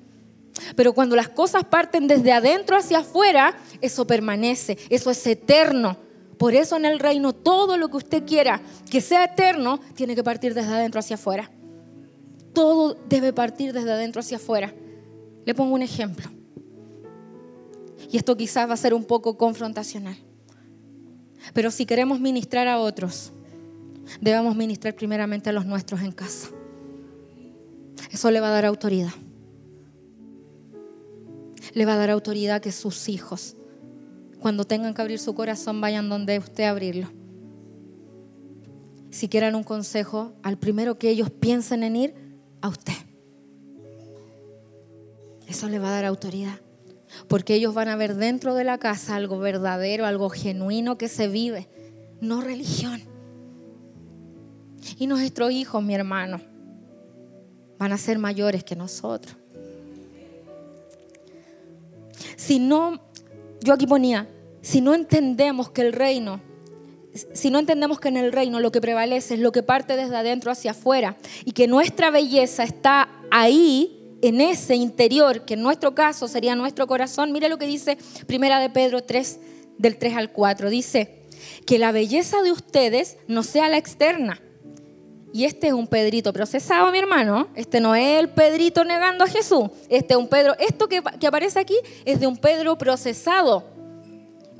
[0.75, 5.97] Pero cuando las cosas parten desde adentro hacia afuera, eso permanece, eso es eterno.
[6.37, 10.23] Por eso en el reino todo lo que usted quiera que sea eterno tiene que
[10.23, 11.49] partir desde adentro hacia afuera.
[12.55, 14.73] Todo debe partir desde adentro hacia afuera.
[15.45, 16.27] Le pongo un ejemplo.
[18.11, 20.17] Y esto quizás va a ser un poco confrontacional.
[21.53, 23.31] Pero si queremos ministrar a otros,
[24.21, 26.49] debemos ministrar primeramente a los nuestros en casa.
[28.11, 29.11] Eso le va a dar autoridad.
[31.73, 33.55] Le va a dar autoridad que sus hijos,
[34.39, 37.11] cuando tengan que abrir su corazón, vayan donde usted abrirlo.
[39.09, 42.24] Si quieran un consejo, al primero que ellos piensen en ir,
[42.65, 42.93] a usted.
[45.47, 46.59] Eso le va a dar autoridad.
[47.27, 51.27] Porque ellos van a ver dentro de la casa algo verdadero, algo genuino que se
[51.27, 51.67] vive,
[52.19, 53.01] no religión.
[54.97, 56.41] Y nuestros hijos, mi hermano,
[57.77, 59.35] van a ser mayores que nosotros.
[62.35, 63.01] Si no,
[63.61, 64.27] yo aquí ponía,
[64.61, 66.41] si no entendemos que el reino,
[67.33, 70.15] si no entendemos que en el reino lo que prevalece es lo que parte desde
[70.15, 75.93] adentro hacia afuera y que nuestra belleza está ahí, en ese interior, que en nuestro
[75.93, 79.39] caso sería nuestro corazón, mire lo que dice Primera de Pedro 3,
[79.77, 80.69] del 3 al 4.
[80.69, 81.25] Dice,
[81.65, 84.41] que la belleza de ustedes no sea la externa,
[85.35, 87.49] y este es un Pedrito procesado, mi hermano.
[87.55, 89.69] Este no es el Pedrito negando a Jesús.
[89.89, 90.55] Este es un Pedro.
[90.57, 91.75] Esto que, aparece aquí
[92.05, 93.74] es de un Pedro procesado.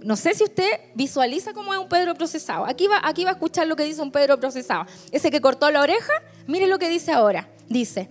[0.06, 2.66] No sé si usted visualiza cómo es un Pedro procesado.
[2.66, 4.86] Aquí va, aquí va a escuchar lo que dice un Pedro procesado.
[5.12, 6.14] Ese que cortó la oreja,
[6.48, 7.50] mire lo que dice ahora.
[7.68, 8.10] Dice,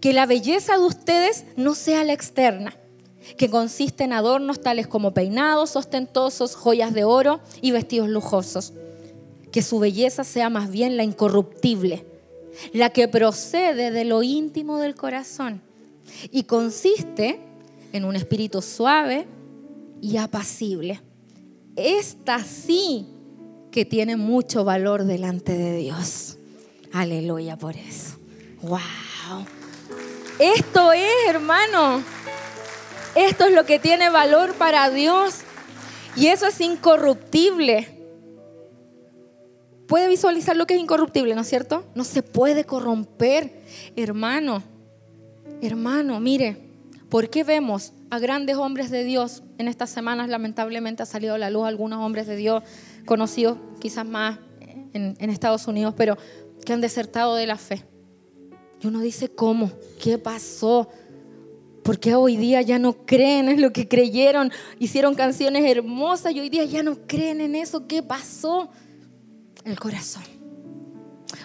[0.00, 2.76] que la belleza de ustedes no sea la externa,
[3.36, 8.72] que consiste en adornos tales como peinados ostentosos, joyas de oro y vestidos lujosos
[9.56, 12.04] que su belleza sea más bien la incorruptible,
[12.74, 15.62] la que procede de lo íntimo del corazón
[16.30, 17.40] y consiste
[17.94, 19.26] en un espíritu suave
[20.02, 21.00] y apacible.
[21.76, 23.06] Esta sí
[23.70, 26.38] que tiene mucho valor delante de Dios.
[26.92, 28.16] Aleluya por eso.
[28.62, 28.80] Wow.
[30.38, 32.02] Esto es, hermano.
[33.14, 35.40] Esto es lo que tiene valor para Dios.
[36.16, 37.96] Y eso es incorruptible
[39.86, 41.84] puede visualizar lo que es incorruptible, ¿no es cierto?
[41.94, 43.62] No se puede corromper.
[43.94, 44.62] Hermano,
[45.62, 46.56] hermano, mire,
[47.08, 49.42] ¿por qué vemos a grandes hombres de Dios?
[49.58, 52.62] En estas semanas lamentablemente ha salido a la luz algunos hombres de Dios
[53.04, 54.38] conocidos quizás más
[54.92, 56.16] en, Estados Unidos, pero
[56.64, 57.84] que han desertado de la fe.
[58.80, 59.70] Y uno dice, ¿cómo?
[60.02, 60.88] ¿Qué pasó?
[61.82, 64.50] ¿Por qué hoy día ya no creen en lo que creyeron?
[64.78, 67.86] Hicieron canciones hermosas y hoy día ya no creen en eso.
[67.86, 68.70] ¿Qué pasó?
[69.66, 70.22] el corazón.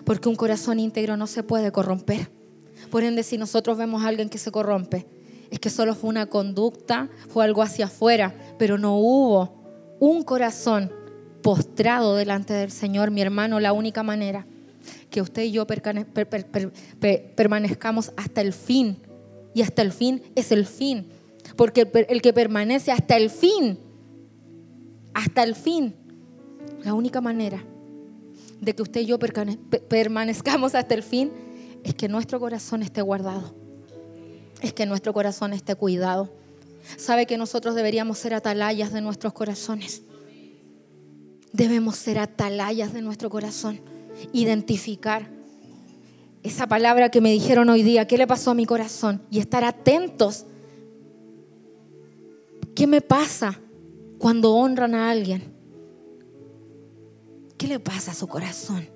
[0.05, 2.31] Porque un corazón íntegro no se puede corromper.
[2.89, 5.05] Por ende, si nosotros vemos a alguien que se corrompe,
[5.51, 10.91] es que solo fue una conducta, fue algo hacia afuera, pero no hubo un corazón
[11.43, 14.47] postrado delante del Señor, mi hermano, la única manera
[15.09, 15.67] que usted y yo
[17.35, 18.97] permanezcamos hasta el fin.
[19.53, 21.07] Y hasta el fin es el fin.
[21.57, 23.77] Porque el que permanece hasta el fin,
[25.13, 25.93] hasta el fin,
[26.83, 27.63] la única manera
[28.61, 31.31] de que usted y yo permanezcamos hasta el fin
[31.83, 33.53] es que nuestro corazón esté guardado,
[34.61, 36.29] es que nuestro corazón esté cuidado.
[36.97, 40.03] Sabe que nosotros deberíamos ser atalayas de nuestros corazones.
[41.51, 43.81] Debemos ser atalayas de nuestro corazón,
[44.31, 45.29] identificar
[46.43, 49.21] esa palabra que me dijeron hoy día, ¿qué le pasó a mi corazón?
[49.29, 50.45] Y estar atentos.
[52.73, 53.59] ¿Qué me pasa
[54.17, 55.53] cuando honran a alguien?
[57.57, 58.87] ¿Qué le pasa a su corazón?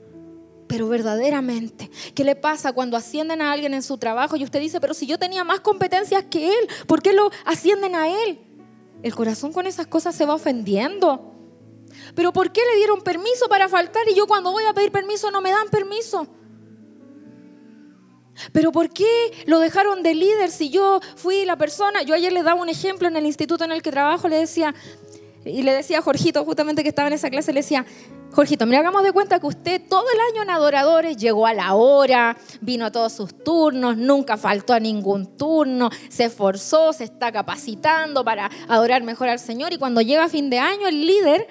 [0.68, 4.82] Pero verdaderamente, ¿qué le pasa cuando ascienden a alguien en su trabajo y usted dice,
[4.82, 8.40] pero si yo tenía más competencias que él, ¿por qué lo ascienden a él?
[9.04, 11.34] El corazón con esas cosas se va ofendiendo.
[12.16, 15.30] Pero ¿por qué le dieron permiso para faltar y yo cuando voy a pedir permiso
[15.30, 16.28] no me dan permiso?
[18.52, 19.06] Pero ¿por qué
[19.46, 22.02] lo dejaron de líder si yo fui la persona?
[22.02, 24.74] Yo ayer le daba un ejemplo en el instituto en el que trabajo, le decía,
[25.46, 27.86] y le decía a Jorgito justamente que estaba en esa clase, le decía,
[28.34, 31.76] Jorgito, mira, hagamos de cuenta que usted todo el año en adoradores llegó a la
[31.76, 37.32] hora, vino a todos sus turnos, nunca faltó a ningún turno, se esforzó, se está
[37.32, 41.48] capacitando para adorar mejor al Señor y cuando llega fin de año el líder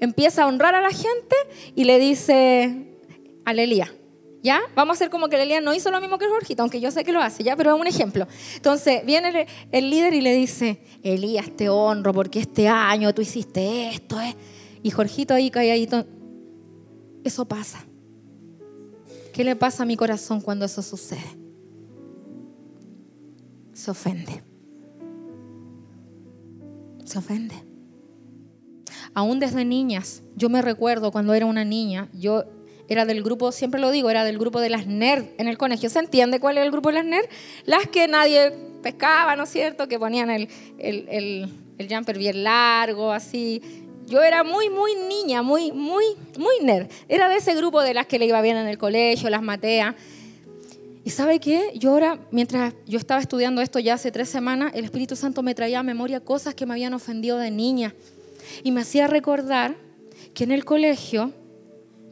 [0.00, 1.36] empieza a honrar a la gente
[1.74, 2.96] y le dice,
[3.44, 3.92] aleluya.
[4.74, 7.04] Vamos a hacer como que Elías no hizo lo mismo que Jorgito, aunque yo sé
[7.04, 7.56] que lo hace, ¿ya?
[7.56, 8.26] Pero es un ejemplo.
[8.54, 13.90] Entonces, viene el, líder y le dice, Elías, te honro porque este año tú hiciste
[13.90, 14.36] esto, ¿eh?
[14.82, 16.06] Y Jorgito ahí calladito,
[17.24, 17.84] eso pasa.
[19.32, 21.36] ¿Qué le pasa a mi corazón cuando eso sucede?
[23.72, 24.42] Se ofende.
[27.04, 27.54] Se ofende.
[29.14, 32.44] Aún desde niñas, yo me recuerdo cuando era una niña, yo
[32.88, 35.90] era del grupo, siempre lo digo, era del grupo de las nerd en el colegio.
[35.90, 37.26] ¿Se entiende cuál era el grupo de las nerd?
[37.64, 39.88] Las que nadie pescaba, ¿no es cierto?
[39.88, 43.62] Que ponían el, el, el, el jumper bien largo, así,
[44.08, 46.04] yo era muy, muy niña, muy, muy,
[46.38, 46.88] muy nerd.
[47.08, 49.94] Era de ese grupo de las que le iba bien en el colegio, las matea.
[51.04, 51.72] Y sabe qué?
[51.74, 55.54] Yo ahora, mientras yo estaba estudiando esto ya hace tres semanas, el Espíritu Santo me
[55.54, 57.94] traía a memoria cosas que me habían ofendido de niña.
[58.62, 59.76] Y me hacía recordar
[60.32, 61.32] que en el colegio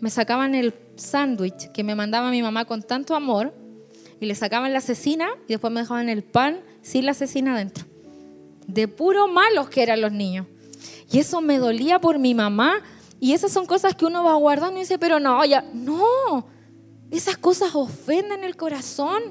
[0.00, 3.54] me sacaban el sándwich que me mandaba mi mamá con tanto amor
[4.20, 7.84] y le sacaban la cecina y después me dejaban el pan sin la cecina adentro.
[8.66, 10.46] De puro malos que eran los niños.
[11.10, 12.82] Y eso me dolía por mi mamá.
[13.20, 16.46] Y esas son cosas que uno va guardando y dice, pero no, ya, no.
[17.10, 19.22] Esas cosas ofenden el corazón.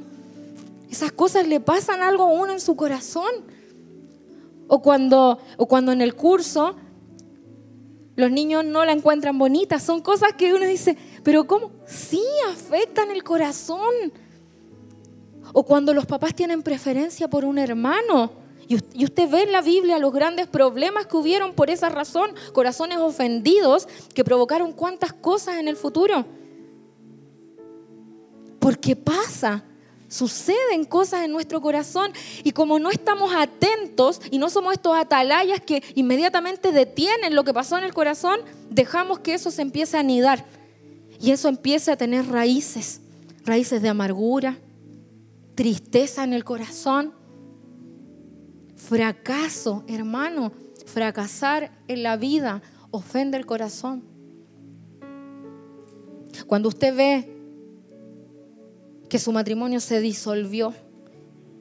[0.90, 3.32] Esas cosas le pasan algo a uno en su corazón.
[4.68, 6.76] O cuando, o cuando en el curso
[8.16, 9.80] los niños no la encuentran bonita.
[9.80, 11.72] Son cosas que uno dice, pero ¿cómo?
[11.86, 13.94] Sí, afectan el corazón.
[15.54, 18.32] O cuando los papás tienen preferencia por un hermano.
[18.68, 22.98] Y usted ve en la Biblia los grandes problemas que hubieron por esa razón, corazones
[22.98, 26.26] ofendidos que provocaron cuántas cosas en el futuro.
[28.60, 29.64] Porque pasa,
[30.16, 32.12] suceden cosas en nuestro corazón
[32.44, 37.54] y como no estamos atentos y no somos estos atalayas que inmediatamente detienen lo que
[37.54, 38.40] pasó en el corazón,
[38.70, 40.46] dejamos que eso se empiece a anidar
[41.20, 43.02] y eso empiece a tener raíces,
[43.46, 44.58] raíces de amargura,
[45.56, 47.14] tristeza en el corazón
[48.76, 50.52] Fracaso, hermano,
[50.86, 52.62] fracasar en la vida
[52.92, 54.04] ofende el corazón.
[56.46, 57.35] Cuando usted ve
[59.10, 60.74] que su matrimonio se disolvió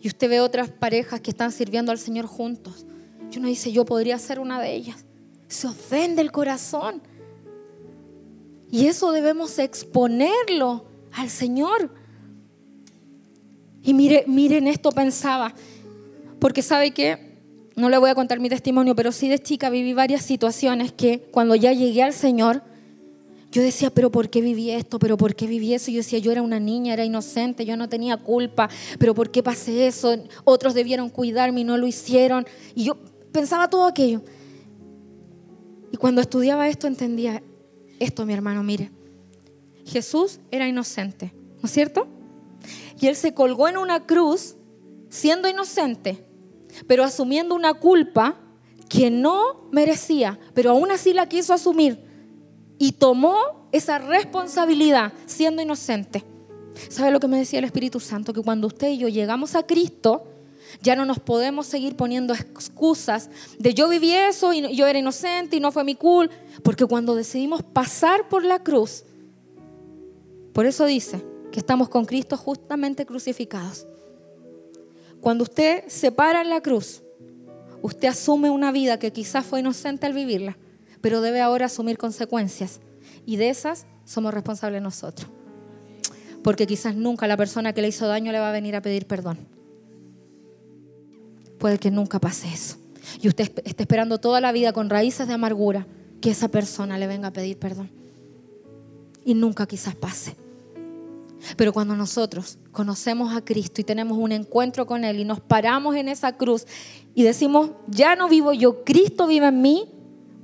[0.01, 2.86] y usted ve otras parejas que están sirviendo al Señor juntos,
[3.30, 5.05] y uno dice, yo podría ser una de ellas.
[5.49, 7.03] Se ofende el corazón.
[8.70, 11.92] Y eso debemos exponerlo al Señor.
[13.82, 15.53] Y mire, miren esto pensaba,
[16.38, 17.34] porque sabe que,
[17.76, 21.26] no le voy a contar mi testimonio, pero sí de chica viví varias situaciones que
[21.32, 22.62] cuando ya llegué al Señor,
[23.55, 24.99] yo decía, pero ¿por qué viví esto?
[24.99, 25.93] ¿Pero por qué viví eso?
[25.93, 29.45] Yo decía, yo era una niña, era inocente, yo no tenía culpa, pero ¿por qué
[29.45, 30.17] pasé eso?
[30.43, 32.45] Otros debieron cuidarme y no lo hicieron.
[32.75, 32.97] Y yo
[33.31, 34.23] pensaba todo aquello.
[35.93, 37.43] Y cuando estudiaba esto entendía
[38.01, 38.91] esto, mi hermano, mire.
[39.87, 41.33] Jesús era inocente,
[41.63, 42.09] ¿no es cierto?
[43.01, 44.57] Y él se colgó en una cruz
[45.11, 46.25] siendo inocente
[46.87, 48.37] pero asumiendo una culpa
[48.89, 52.14] que no merecía, pero aún así la quiso asumir
[52.79, 56.25] y tomó esa responsabilidad siendo inocente.
[56.89, 58.33] ¿Sabe lo que me decía el Espíritu Santo?
[58.33, 60.25] Que cuando usted y yo llegamos a Cristo,
[60.83, 65.57] ya no nos podemos seguir poniendo excusas de yo viví eso y yo era inocente
[65.57, 69.05] y no fue mi culpa, porque cuando decidimos pasar por la cruz,
[70.53, 73.87] por eso dice que estamos con Cristo justamente crucificados.
[75.20, 77.03] Cuando usted se para en la cruz,
[77.83, 80.57] usted asume una vida que quizás fue inocente al vivirla,
[81.05, 82.81] pero debe ahora asumir consecuencias.
[83.27, 85.29] Y de esas somos responsables nosotros.
[86.43, 89.07] Porque quizás nunca la persona que le hizo daño le va a venir a pedir
[89.07, 89.37] perdón.
[91.59, 92.77] Puede que nunca pase eso.
[93.21, 95.87] Y usted esté esperando toda la vida con raíces de amargura
[96.23, 97.91] que esa persona le venga a pedir perdón.
[99.27, 100.37] Y nunca quizás pase.
[101.59, 105.97] Pero cuando nosotros conocemos a Cristo y tenemos un encuentro con Él y nos paramos
[105.97, 106.65] en esa cruz
[107.15, 109.93] y decimos, ya no vivo yo, Cristo vive en mí,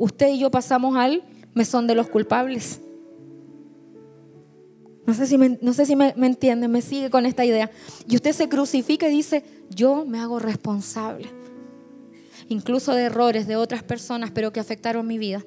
[0.00, 1.22] usted y yo pasamos al
[1.54, 2.80] mesón de los culpables.
[5.06, 7.70] No sé si, me, no sé si me, me sigue con esta idea.
[8.08, 11.28] Y usted se crucifica y dice, yo me hago responsable,
[12.48, 15.44] incluso de errores de otras personas, pero que afectaron mi vida.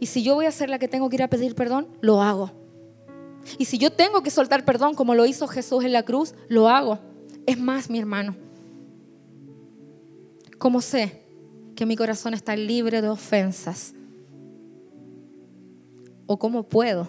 [0.00, 2.22] Y si yo voy a ser la que tengo que ir a pedir perdón, lo
[2.22, 2.64] hago
[3.58, 6.68] y si yo tengo que soltar perdón como lo hizo Jesús en la cruz, lo
[6.68, 6.98] hago.
[7.46, 8.36] Es más, mi hermano,
[10.58, 11.23] ¿cómo sé
[11.74, 13.94] que mi corazón está libre de ofensas?
[16.26, 17.08] ¿O cómo puedo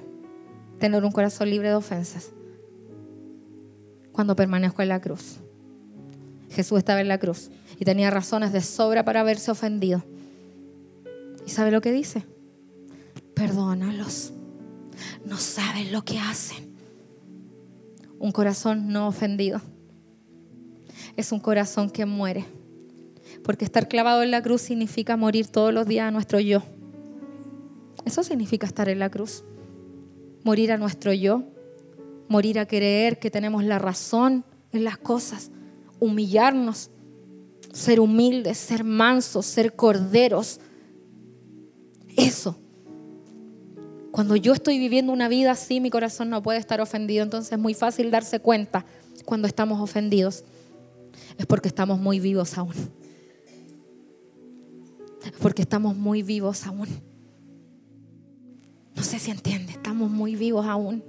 [0.79, 2.31] tener un corazón libre de ofensas?
[4.11, 5.37] Cuando permanezco en la cruz.
[6.49, 10.03] Jesús estaba en la cruz y tenía razones de sobra para haberse ofendido.
[11.45, 12.25] ¿Y sabe lo que dice?
[13.33, 14.31] Perdónalos
[15.25, 16.75] no saben lo que hacen.
[18.19, 19.61] Un corazón no ofendido
[21.15, 22.45] es un corazón que muere.
[23.45, 26.63] Porque estar clavado en la cruz significa morir todos los días a nuestro yo.
[28.03, 29.43] Eso significa estar en la cruz.
[30.43, 31.43] Morir a nuestro yo.
[32.27, 34.43] Morir a creer que tenemos la razón
[34.73, 35.51] en las cosas.
[35.99, 36.89] Humillarnos.
[37.71, 40.59] Ser humildes, ser mansos, ser corderos.
[42.17, 42.57] Eso
[44.15, 47.21] cuando yo estoy viviendo una vida así, mi corazón no puede estar ofendido.
[47.21, 48.85] Entonces es muy fácil darse cuenta
[49.25, 50.45] cuando estamos ofendidos.
[51.37, 52.73] Es porque estamos muy vivos aún.
[55.41, 56.87] Porque estamos muy vivos aún.
[58.95, 61.03] No sé si entiende, estamos muy vivos aún.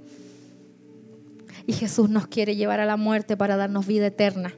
[1.65, 4.53] Y Jesús nos quiere llevar a la muerte para darnos vida eterna.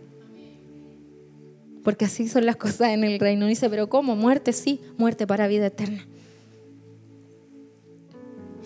[1.84, 3.47] Porque así son las cosas en el reino.
[3.47, 4.16] Dice, pero ¿cómo?
[4.16, 6.05] Muerte, sí, muerte para vida eterna.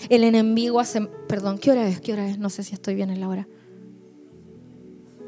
[0.10, 2.02] El enemigo hace, perdón, ¿qué hora es?
[2.02, 2.38] ¿Qué hora es?
[2.38, 3.48] No sé si estoy bien en la hora.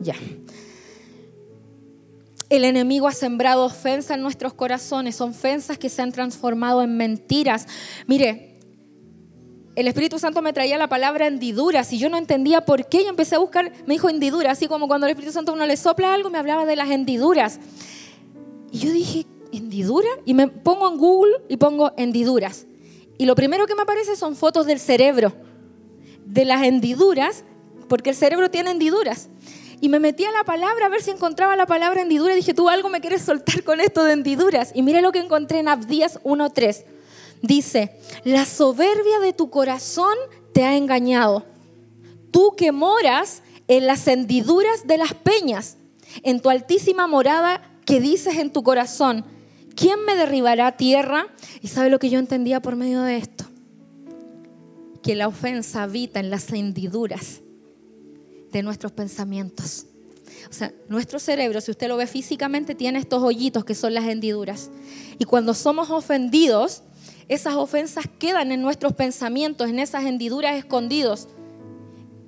[0.02, 0.16] Ya.
[2.50, 7.68] El enemigo ha sembrado ofensas en nuestros corazones, ofensas que se han transformado en mentiras.
[8.06, 8.60] Mire,
[9.76, 13.04] el Espíritu Santo me traía la palabra hendiduras y yo no entendía por qué.
[13.04, 15.76] Yo empecé a buscar, me dijo hendiduras, así como cuando el Espíritu Santo uno le
[15.76, 17.60] sopla algo, me hablaba de las hendiduras.
[18.72, 20.10] Y yo dije, ¿hendidura?
[20.26, 22.68] Y me pongo en Google y pongo hendiduras.
[23.18, 25.34] Y lo primero que me aparece son fotos del cerebro,
[26.26, 27.44] de las hendiduras,
[27.88, 29.30] porque el cerebro tiene hendiduras.
[29.82, 32.34] Y me metí a la palabra a ver si encontraba la palabra hendidura.
[32.34, 34.72] Y dije, tú algo me quieres soltar con esto de hendiduras.
[34.74, 36.86] Y mire lo que encontré en Abdías 1.3.
[37.42, 40.16] Dice, la soberbia de tu corazón
[40.54, 41.46] te ha engañado.
[42.32, 45.78] Tú que moras en las hendiduras de las peñas,
[46.24, 49.26] en tu altísima morada que dices en tu corazón,
[49.76, 51.28] ¿quién me derribará tierra?
[51.62, 53.46] Y sabe lo que yo entendía por medio de esto.
[55.04, 57.42] Que la ofensa habita en las hendiduras
[58.56, 59.86] de nuestros pensamientos.
[60.50, 64.06] O sea, nuestro cerebro, si usted lo ve físicamente, tiene estos hoyitos que son las
[64.06, 64.70] hendiduras.
[65.20, 66.82] Y cuando somos ofendidos,
[67.28, 71.28] esas ofensas quedan en nuestros pensamientos, en esas hendiduras escondidos.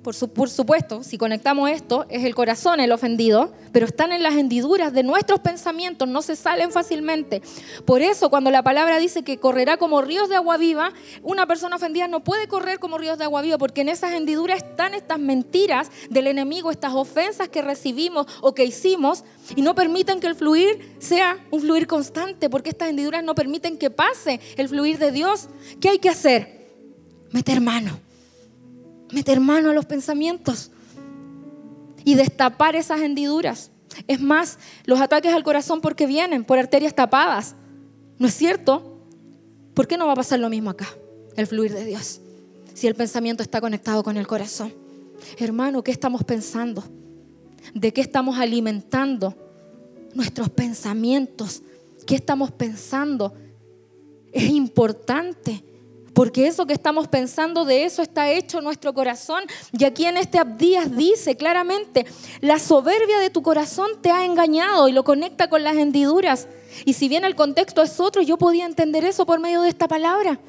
[0.02, 4.92] Por, supuesto, si conectamos esto, es el corazón el ofendido, pero están en las hendiduras
[4.92, 7.42] de nuestros pensamientos, no se salen fácilmente.
[7.84, 10.92] Por eso, cuando la palabra dice que correrá como ríos de agua viva,
[11.22, 14.62] una persona ofendida no puede correr como ríos de agua viva, porque en esas hendiduras
[14.62, 19.24] están estas mentiras del enemigo, estas ofensas que recibimos o que hicimos,
[19.56, 23.76] y no permiten que el fluir sea un fluir constante, porque estas hendiduras no permiten
[23.76, 25.48] que pase el fluir de Dios.
[25.80, 26.68] ¿Qué hay que hacer?
[27.32, 28.07] Meter mano
[29.12, 30.70] meter mano a los pensamientos
[32.04, 33.70] y destapar esas hendiduras.
[34.06, 37.54] Es más, los ataques al corazón porque vienen por arterias tapadas.
[38.18, 38.98] ¿No es cierto?
[39.74, 40.88] ¿Por qué no va a pasar lo mismo acá?
[41.36, 42.20] El fluir de Dios.
[42.74, 44.72] Si el pensamiento está conectado con el corazón.
[45.38, 46.84] Hermano, ¿qué estamos pensando?
[47.74, 49.34] ¿De qué estamos alimentando
[50.14, 51.62] nuestros pensamientos?
[52.06, 53.34] ¿Qué estamos pensando?
[54.32, 55.64] Es importante
[56.18, 59.44] porque eso que estamos pensando de eso está hecho nuestro corazón.
[59.70, 62.06] Y aquí en este Abdías dice claramente,
[62.40, 66.48] la soberbia de tu corazón te ha engañado y lo conecta con las hendiduras.
[66.84, 69.86] Y si bien el contexto es otro, yo podía entender eso por medio de esta
[69.86, 70.40] palabra.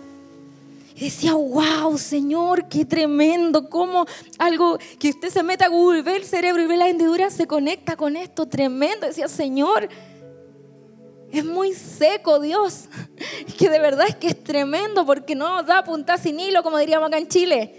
[0.95, 4.07] Y decía, wow, Señor, qué tremendo, cómo
[4.39, 7.45] algo que usted se meta a Google, ve el cerebro y ve las hendiduras, se
[7.45, 9.05] conecta con esto, tremendo.
[9.05, 9.87] Decía, Señor,
[11.31, 12.85] es muy seco Dios.
[13.57, 17.07] Que de verdad es que es tremendo porque no da punta sin hilo, como diríamos
[17.07, 17.75] acá en Chile.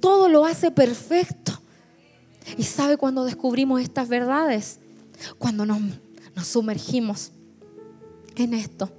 [0.00, 1.60] Todo lo hace perfecto.
[2.56, 4.78] ¿Y sabe cuando descubrimos estas verdades?
[5.38, 5.80] Cuando nos,
[6.34, 7.32] nos sumergimos
[8.36, 8.90] en esto.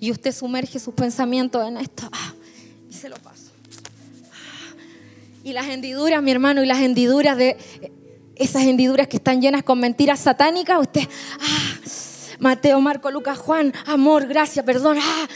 [0.00, 2.08] Y usted sumerge sus pensamientos en esto.
[2.12, 2.34] Ah,
[2.90, 3.50] y se lo paso.
[4.32, 4.74] Ah,
[5.44, 7.56] y las hendiduras, mi hermano, y las hendiduras de
[8.36, 11.02] esas hendiduras que están llenas con mentiras satánicas, usted,
[11.40, 11.53] ah,
[12.38, 15.28] Mateo, Marco, Lucas, Juan, amor, gracia, perdón, ah.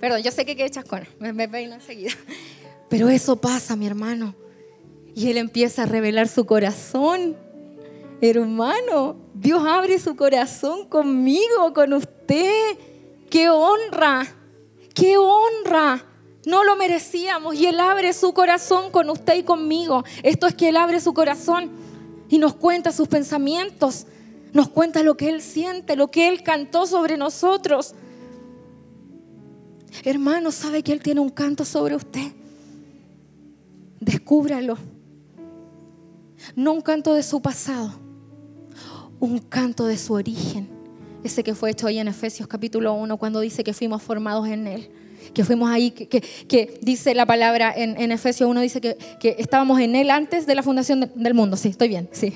[0.00, 2.12] Perdón, yo sé que echas con me, me enseguida.
[2.88, 4.34] Pero eso pasa, mi hermano.
[5.14, 7.36] Y él empieza a revelar su corazón.
[8.20, 12.76] Hermano, Dios abre su corazón conmigo, con usted.
[13.30, 14.26] ¡Qué honra!
[14.94, 16.04] ¡Qué honra!
[16.46, 20.04] No lo merecíamos y Él abre su corazón con usted y conmigo.
[20.22, 21.70] Esto es que Él abre su corazón
[22.28, 24.06] y nos cuenta sus pensamientos,
[24.52, 27.94] nos cuenta lo que Él siente, lo que Él cantó sobre nosotros.
[30.04, 32.32] Hermano, ¿sabe que Él tiene un canto sobre usted?
[34.00, 34.78] Descúbralo.
[36.54, 37.92] No un canto de su pasado,
[39.18, 40.68] un canto de su origen.
[41.24, 44.66] Ese que fue hecho hoy en Efesios capítulo 1 cuando dice que fuimos formados en
[44.66, 44.90] Él
[45.32, 48.96] que fuimos ahí, que, dice la palabra en, Efesios 1, dice que,
[49.38, 51.56] estábamos en Él antes de la fundación del mundo.
[51.56, 52.32] Sí, estoy bien, sí.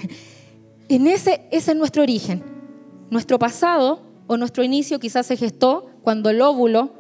[0.95, 2.45] En ese, es nuestro origen.
[3.09, 6.93] Nuestro pasado o nuestro inicio quizás se gestó cuando el óvulo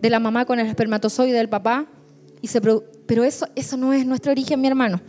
[0.00, 1.86] de la mamá con el espermatozoide del papá,
[2.40, 5.00] y se pero eso, eso no es nuestro origen, mi hermano.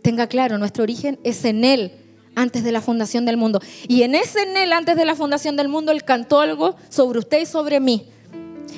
[0.00, 1.90] Tenga claro, nuestro origen es en Él
[2.36, 3.60] antes de la fundación del mundo.
[3.88, 7.18] Y en ese en Él antes de la fundación del mundo, Él cantó algo sobre
[7.18, 8.06] usted y sobre mí.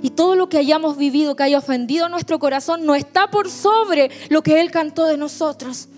[0.00, 4.10] Y todo lo que hayamos vivido, que haya ofendido nuestro corazón, no está por sobre
[4.30, 5.88] lo que Él cantó de nosotros.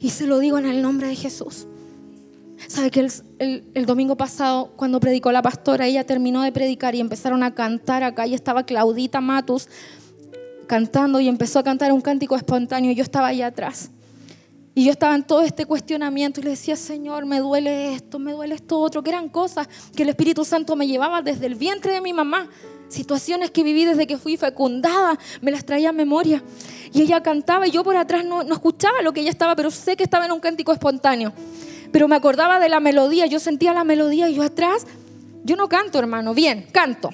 [0.00, 1.66] Y se lo digo en el nombre de Jesús.
[2.66, 7.00] ¿Sabe que el, el, domingo pasado, cuando predicó la pastora, ella terminó de predicar y
[7.00, 9.68] empezaron a cantar acá y estaba Claudita Matus
[10.66, 13.90] cantando y empezó a cantar un cántico espontáneo y yo estaba allá atrás.
[14.74, 18.32] Y yo estaba en todo este cuestionamiento y le decía, Señor, me duele esto, me
[18.32, 21.92] duele esto otro, que eran cosas que el Espíritu Santo me llevaba desde el vientre
[21.94, 22.48] de mi mamá.
[22.88, 26.42] Situaciones que viví desde que fui fecundada, me las traía a memoria.
[26.92, 29.70] Y ella cantaba y yo por atrás no, no escuchaba lo que ella estaba, pero
[29.70, 31.32] sé que estaba en un cántico espontáneo.
[31.92, 34.86] Pero me acordaba de la melodía, yo sentía la melodía y yo atrás,
[35.44, 37.10] yo no canto, hermano, bien, canto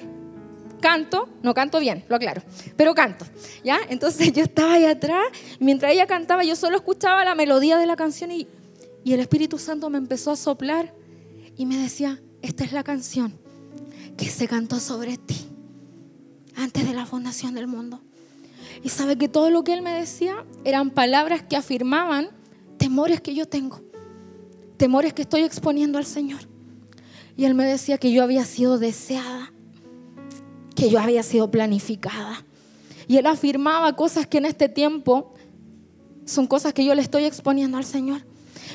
[0.85, 2.43] canto, no canto bien, lo aclaro,
[2.77, 3.25] pero canto,
[3.63, 3.79] ¿ya?
[3.89, 5.25] Entonces yo estaba ahí atrás,
[5.59, 8.47] mientras ella cantaba, yo solo escuchaba la melodía de la canción y,
[9.03, 10.93] y el Espíritu Santo me empezó a soplar
[11.57, 13.33] y me decía, esta es la canción
[14.15, 15.54] que se cantó sobre ti
[16.55, 17.99] antes de la fundación del mundo.
[18.83, 22.29] Y sabe que todo lo que él me decía eran palabras que afirmaban
[22.77, 23.81] temores que yo tengo,
[24.77, 26.41] temores que estoy exponiendo al Señor.
[27.37, 29.51] Y él me decía que yo había sido deseada,
[30.75, 32.45] que yo había sido planificada.
[33.07, 35.33] Y él afirmaba cosas que en este tiempo
[36.25, 38.21] son cosas que yo le estoy exponiendo al Señor.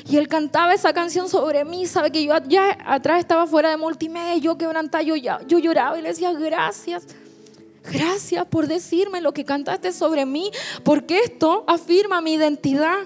[0.09, 3.77] Y él cantaba esa canción sobre mí, sabe que yo ya atrás estaba fuera de
[3.77, 7.05] multimedia, yo quebrantaba, yo, yo lloraba y le decía gracias.
[7.83, 10.51] Gracias por decirme lo que cantaste sobre mí,
[10.83, 12.99] porque esto afirma mi identidad.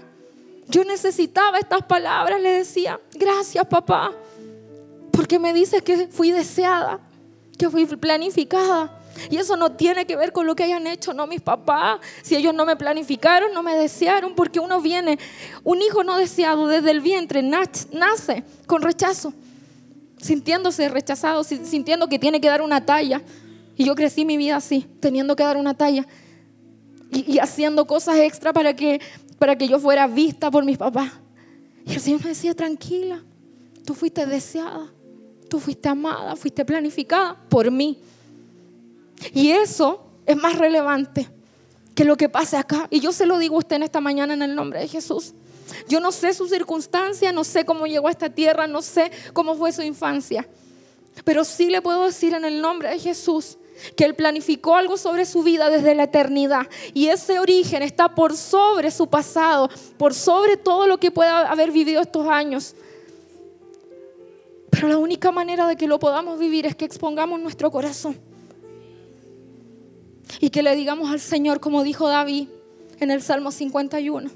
[0.67, 4.11] Yo necesitaba estas palabras, le decía, gracias papá,
[5.11, 6.99] porque me dices que fui deseada,
[7.57, 9.01] que fui planificada.
[9.29, 11.99] Y eso no tiene que ver con lo que hayan hecho, no mis papás.
[12.21, 15.17] Si ellos no me planificaron, no me desearon, porque uno viene,
[15.63, 19.33] un hijo no deseado desde el vientre nace con rechazo,
[20.17, 23.21] sintiéndose rechazado, sintiendo que tiene que dar una talla.
[23.75, 26.07] Y yo crecí mi vida así, teniendo que dar una talla
[27.11, 29.01] y, haciendo cosas extra para que,
[29.37, 31.11] para que yo fuera vista por mis papás.
[31.85, 33.23] Y el Señor me decía, tranquila,
[33.85, 34.91] tú fuiste deseada.
[35.49, 37.99] Tú fuiste amada, fuiste planificada por mí.
[39.33, 41.29] Y eso es más relevante
[41.93, 42.87] que lo que pase acá.
[42.89, 45.33] Y yo se lo digo a usted en esta mañana en el nombre de Jesús.
[45.87, 49.55] Yo no sé su circunstancia, no sé cómo llegó a esta tierra, no sé cómo
[49.55, 50.47] fue su infancia.
[51.23, 53.57] Pero sí le puedo decir en el nombre de Jesús
[53.95, 56.67] que Él planificó algo sobre su vida desde la eternidad.
[56.93, 61.71] Y ese origen está por sobre su pasado, por sobre todo lo que pueda haber
[61.71, 62.75] vivido estos años.
[64.69, 68.17] Pero la única manera de que lo podamos vivir es que expongamos nuestro corazón.
[70.39, 72.49] Y que le digamos al Señor, como dijo David
[72.99, 74.29] en el Salmo 51.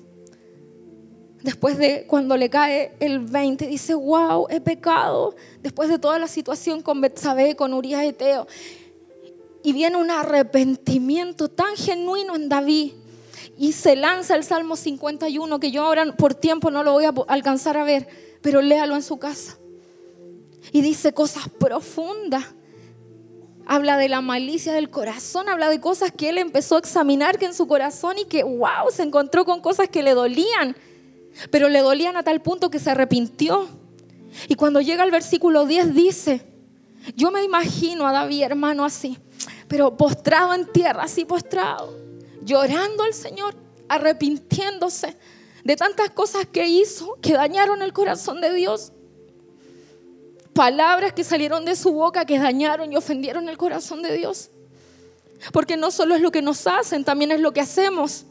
[1.42, 5.36] Después de cuando le cae el 20, dice, wow, he pecado.
[5.62, 8.46] Después de toda la situación con Betsabé, con Urias Eteo.
[9.64, 12.94] Y viene un arrepentimiento tan genuino en David.
[13.58, 17.14] Y se lanza el Salmo 51, que yo ahora por tiempo no lo voy a
[17.28, 18.08] alcanzar a ver,
[18.42, 19.60] pero léalo en su casa
[20.72, 22.46] y dice cosas profundas.
[23.66, 27.46] Habla de la malicia del corazón, habla de cosas que él empezó a examinar que
[27.46, 30.76] en su corazón y que, wow, se encontró con cosas que le dolían,
[31.52, 33.68] pero le dolían a tal punto que se arrepintió.
[34.48, 36.48] Y cuando llega al versículo 10 dice,
[37.16, 39.20] yo me imagino a David hermano así,
[39.70, 41.96] pero postrado en tierra, así postrado,
[42.44, 43.56] llorando al Señor,
[43.88, 45.16] arrepintiéndose
[45.64, 48.92] de tantas cosas que hizo que dañaron el corazón de Dios
[50.60, 54.50] palabras que salieron de su boca que dañaron y ofendieron el corazón de Dios.
[55.54, 58.26] Porque no solo es lo que nos hacen, también es lo que hacemos.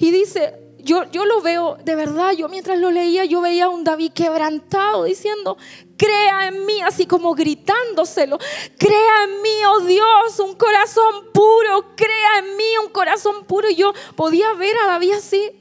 [0.00, 3.68] Y dice, yo, yo lo veo de verdad, yo mientras lo leía, yo veía a
[3.68, 5.56] un David quebrantado diciendo,
[5.96, 8.38] crea en mí, así como gritándoselo,
[8.78, 13.68] crea en mí, oh Dios, un corazón puro, crea en mí un corazón puro.
[13.70, 15.52] Y yo podía ver a David así,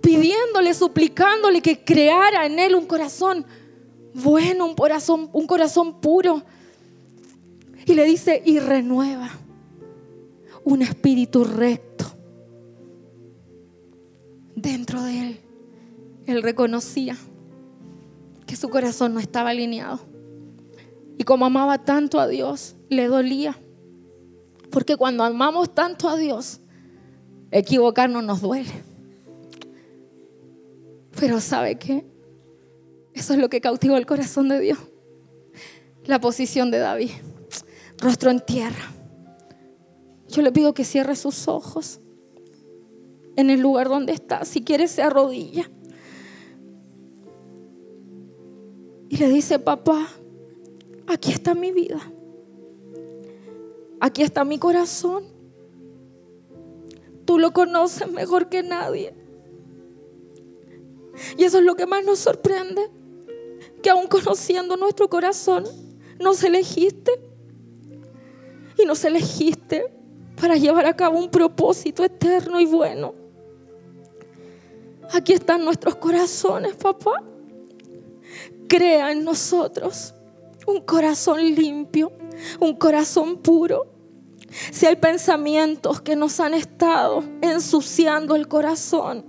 [0.00, 3.46] pidiéndole, suplicándole que creara en él un corazón
[4.14, 6.42] bueno, un corazón, un corazón puro.
[7.84, 9.30] Y le dice, y renueva
[10.62, 12.06] un espíritu recto
[14.54, 15.40] dentro de él.
[16.26, 17.18] Él reconocía
[18.56, 20.00] su corazón no estaba alineado.
[21.16, 23.56] Y como amaba tanto a Dios, le dolía.
[24.70, 26.60] Porque cuando amamos tanto a Dios,
[27.50, 28.72] equivocarnos nos duele.
[31.18, 32.04] Pero ¿sabe qué?
[33.12, 34.78] Eso es lo que cautivó el corazón de Dios.
[36.04, 37.10] La posición de David,
[37.98, 38.92] rostro en tierra.
[40.28, 42.00] Yo le pido que cierre sus ojos
[43.36, 44.44] en el lugar donde está.
[44.44, 45.70] Si quiere, se arrodilla.
[49.08, 50.08] Y le dice, papá,
[51.06, 52.00] aquí está mi vida.
[54.00, 55.24] Aquí está mi corazón.
[57.24, 59.14] Tú lo conoces mejor que nadie.
[61.38, 62.90] Y eso es lo que más nos sorprende
[63.82, 65.64] que aún conociendo nuestro corazón,
[66.18, 67.12] nos elegiste.
[68.78, 69.84] Y nos elegiste
[70.40, 73.14] para llevar a cabo un propósito eterno y bueno.
[75.12, 77.22] Aquí están nuestros corazones, papá.
[78.68, 80.14] Crea en nosotros
[80.66, 82.12] un corazón limpio,
[82.60, 83.86] un corazón puro.
[84.70, 89.24] Si hay pensamientos que nos han estado ensuciando el corazón,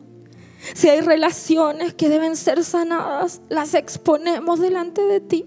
[0.74, 5.46] si hay relaciones que deben ser sanadas, las exponemos delante de ti.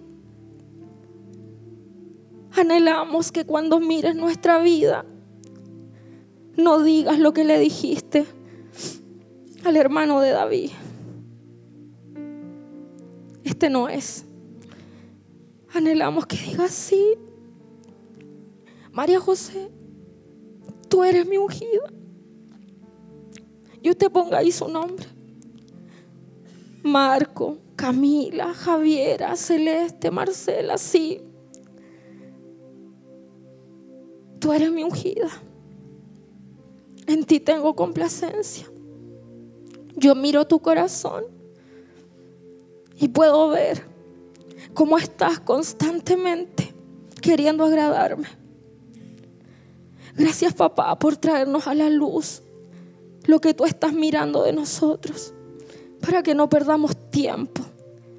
[2.53, 5.05] Anhelamos que cuando mires nuestra vida,
[6.57, 8.27] no digas lo que le dijiste
[9.65, 10.71] al hermano de David.
[13.49, 14.27] Este no es.
[15.73, 17.15] Anhelamos que digas sí.
[18.93, 19.71] María José,
[20.91, 21.91] tú eres mi ungida.
[23.81, 25.07] Y usted ponga ahí su nombre.
[26.83, 31.23] Marco, Camila, Javiera, Celeste, Marcela, sí.
[34.41, 35.31] Tú eres mi ungida.
[37.07, 38.71] En ti tengo complacencia.
[39.97, 41.38] Yo miro tu corazón
[42.99, 43.83] y puedo ver
[44.75, 46.75] cómo estás constantemente
[47.21, 48.29] queriendo agradarme.
[50.17, 52.43] Gracias papá por traernos a la luz
[53.25, 55.35] lo que tú estás mirando de nosotros,
[56.01, 57.63] para que no perdamos tiempo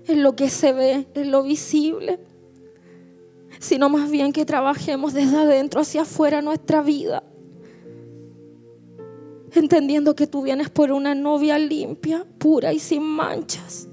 [0.07, 2.19] en lo que se ve, en lo visible,
[3.59, 7.23] sino más bien que trabajemos desde adentro hacia afuera nuestra vida,
[9.51, 13.88] entendiendo que tú vienes por una novia limpia, pura y sin manchas.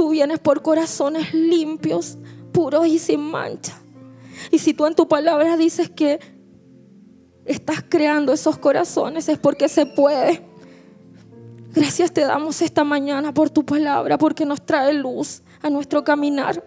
[0.00, 2.16] Tú vienes por corazones limpios,
[2.52, 3.78] puros y sin mancha.
[4.50, 6.18] Y si tú en tu palabra dices que
[7.44, 10.42] estás creando esos corazones, es porque se puede.
[11.74, 16.64] Gracias te damos esta mañana por tu palabra, porque nos trae luz a nuestro caminar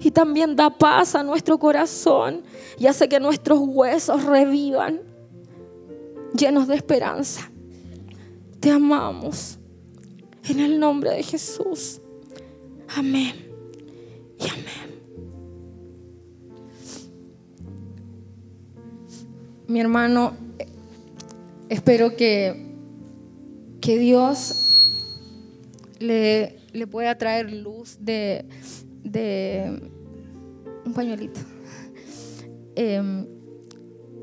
[0.00, 2.42] y también da paz a nuestro corazón
[2.76, 4.98] y hace que nuestros huesos revivan
[6.36, 7.52] llenos de esperanza.
[8.58, 9.60] Te amamos
[10.48, 12.00] en el nombre de Jesús.
[12.96, 13.34] Amén
[14.38, 15.00] y amén.
[19.66, 20.36] Mi hermano,
[21.68, 22.74] espero que,
[23.80, 24.54] que Dios
[25.98, 28.46] le, le pueda traer luz de
[29.12, 29.90] de
[30.84, 31.40] un pañuelito,
[32.74, 33.26] em,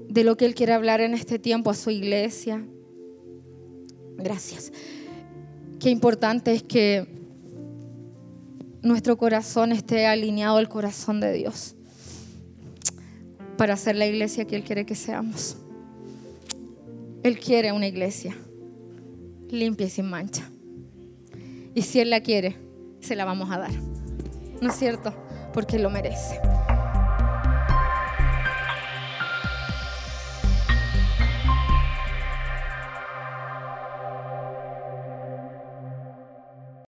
[0.09, 2.65] de lo que Él quiere hablar en este tiempo a su iglesia.
[4.17, 4.71] Gracias.
[5.79, 7.14] Qué importante es que
[8.85, 11.75] nuestro corazón esté alineado al corazón de Dios
[13.57, 15.57] para ser la iglesia que Él quiere que seamos.
[17.23, 18.37] Él quiere una iglesia
[19.49, 20.49] limpia y sin mancha.
[21.73, 22.57] Y si Él la quiere,
[22.99, 23.71] se la vamos a dar.
[24.61, 25.13] ¿no es cierto?
[25.53, 26.39] Porque lo merece.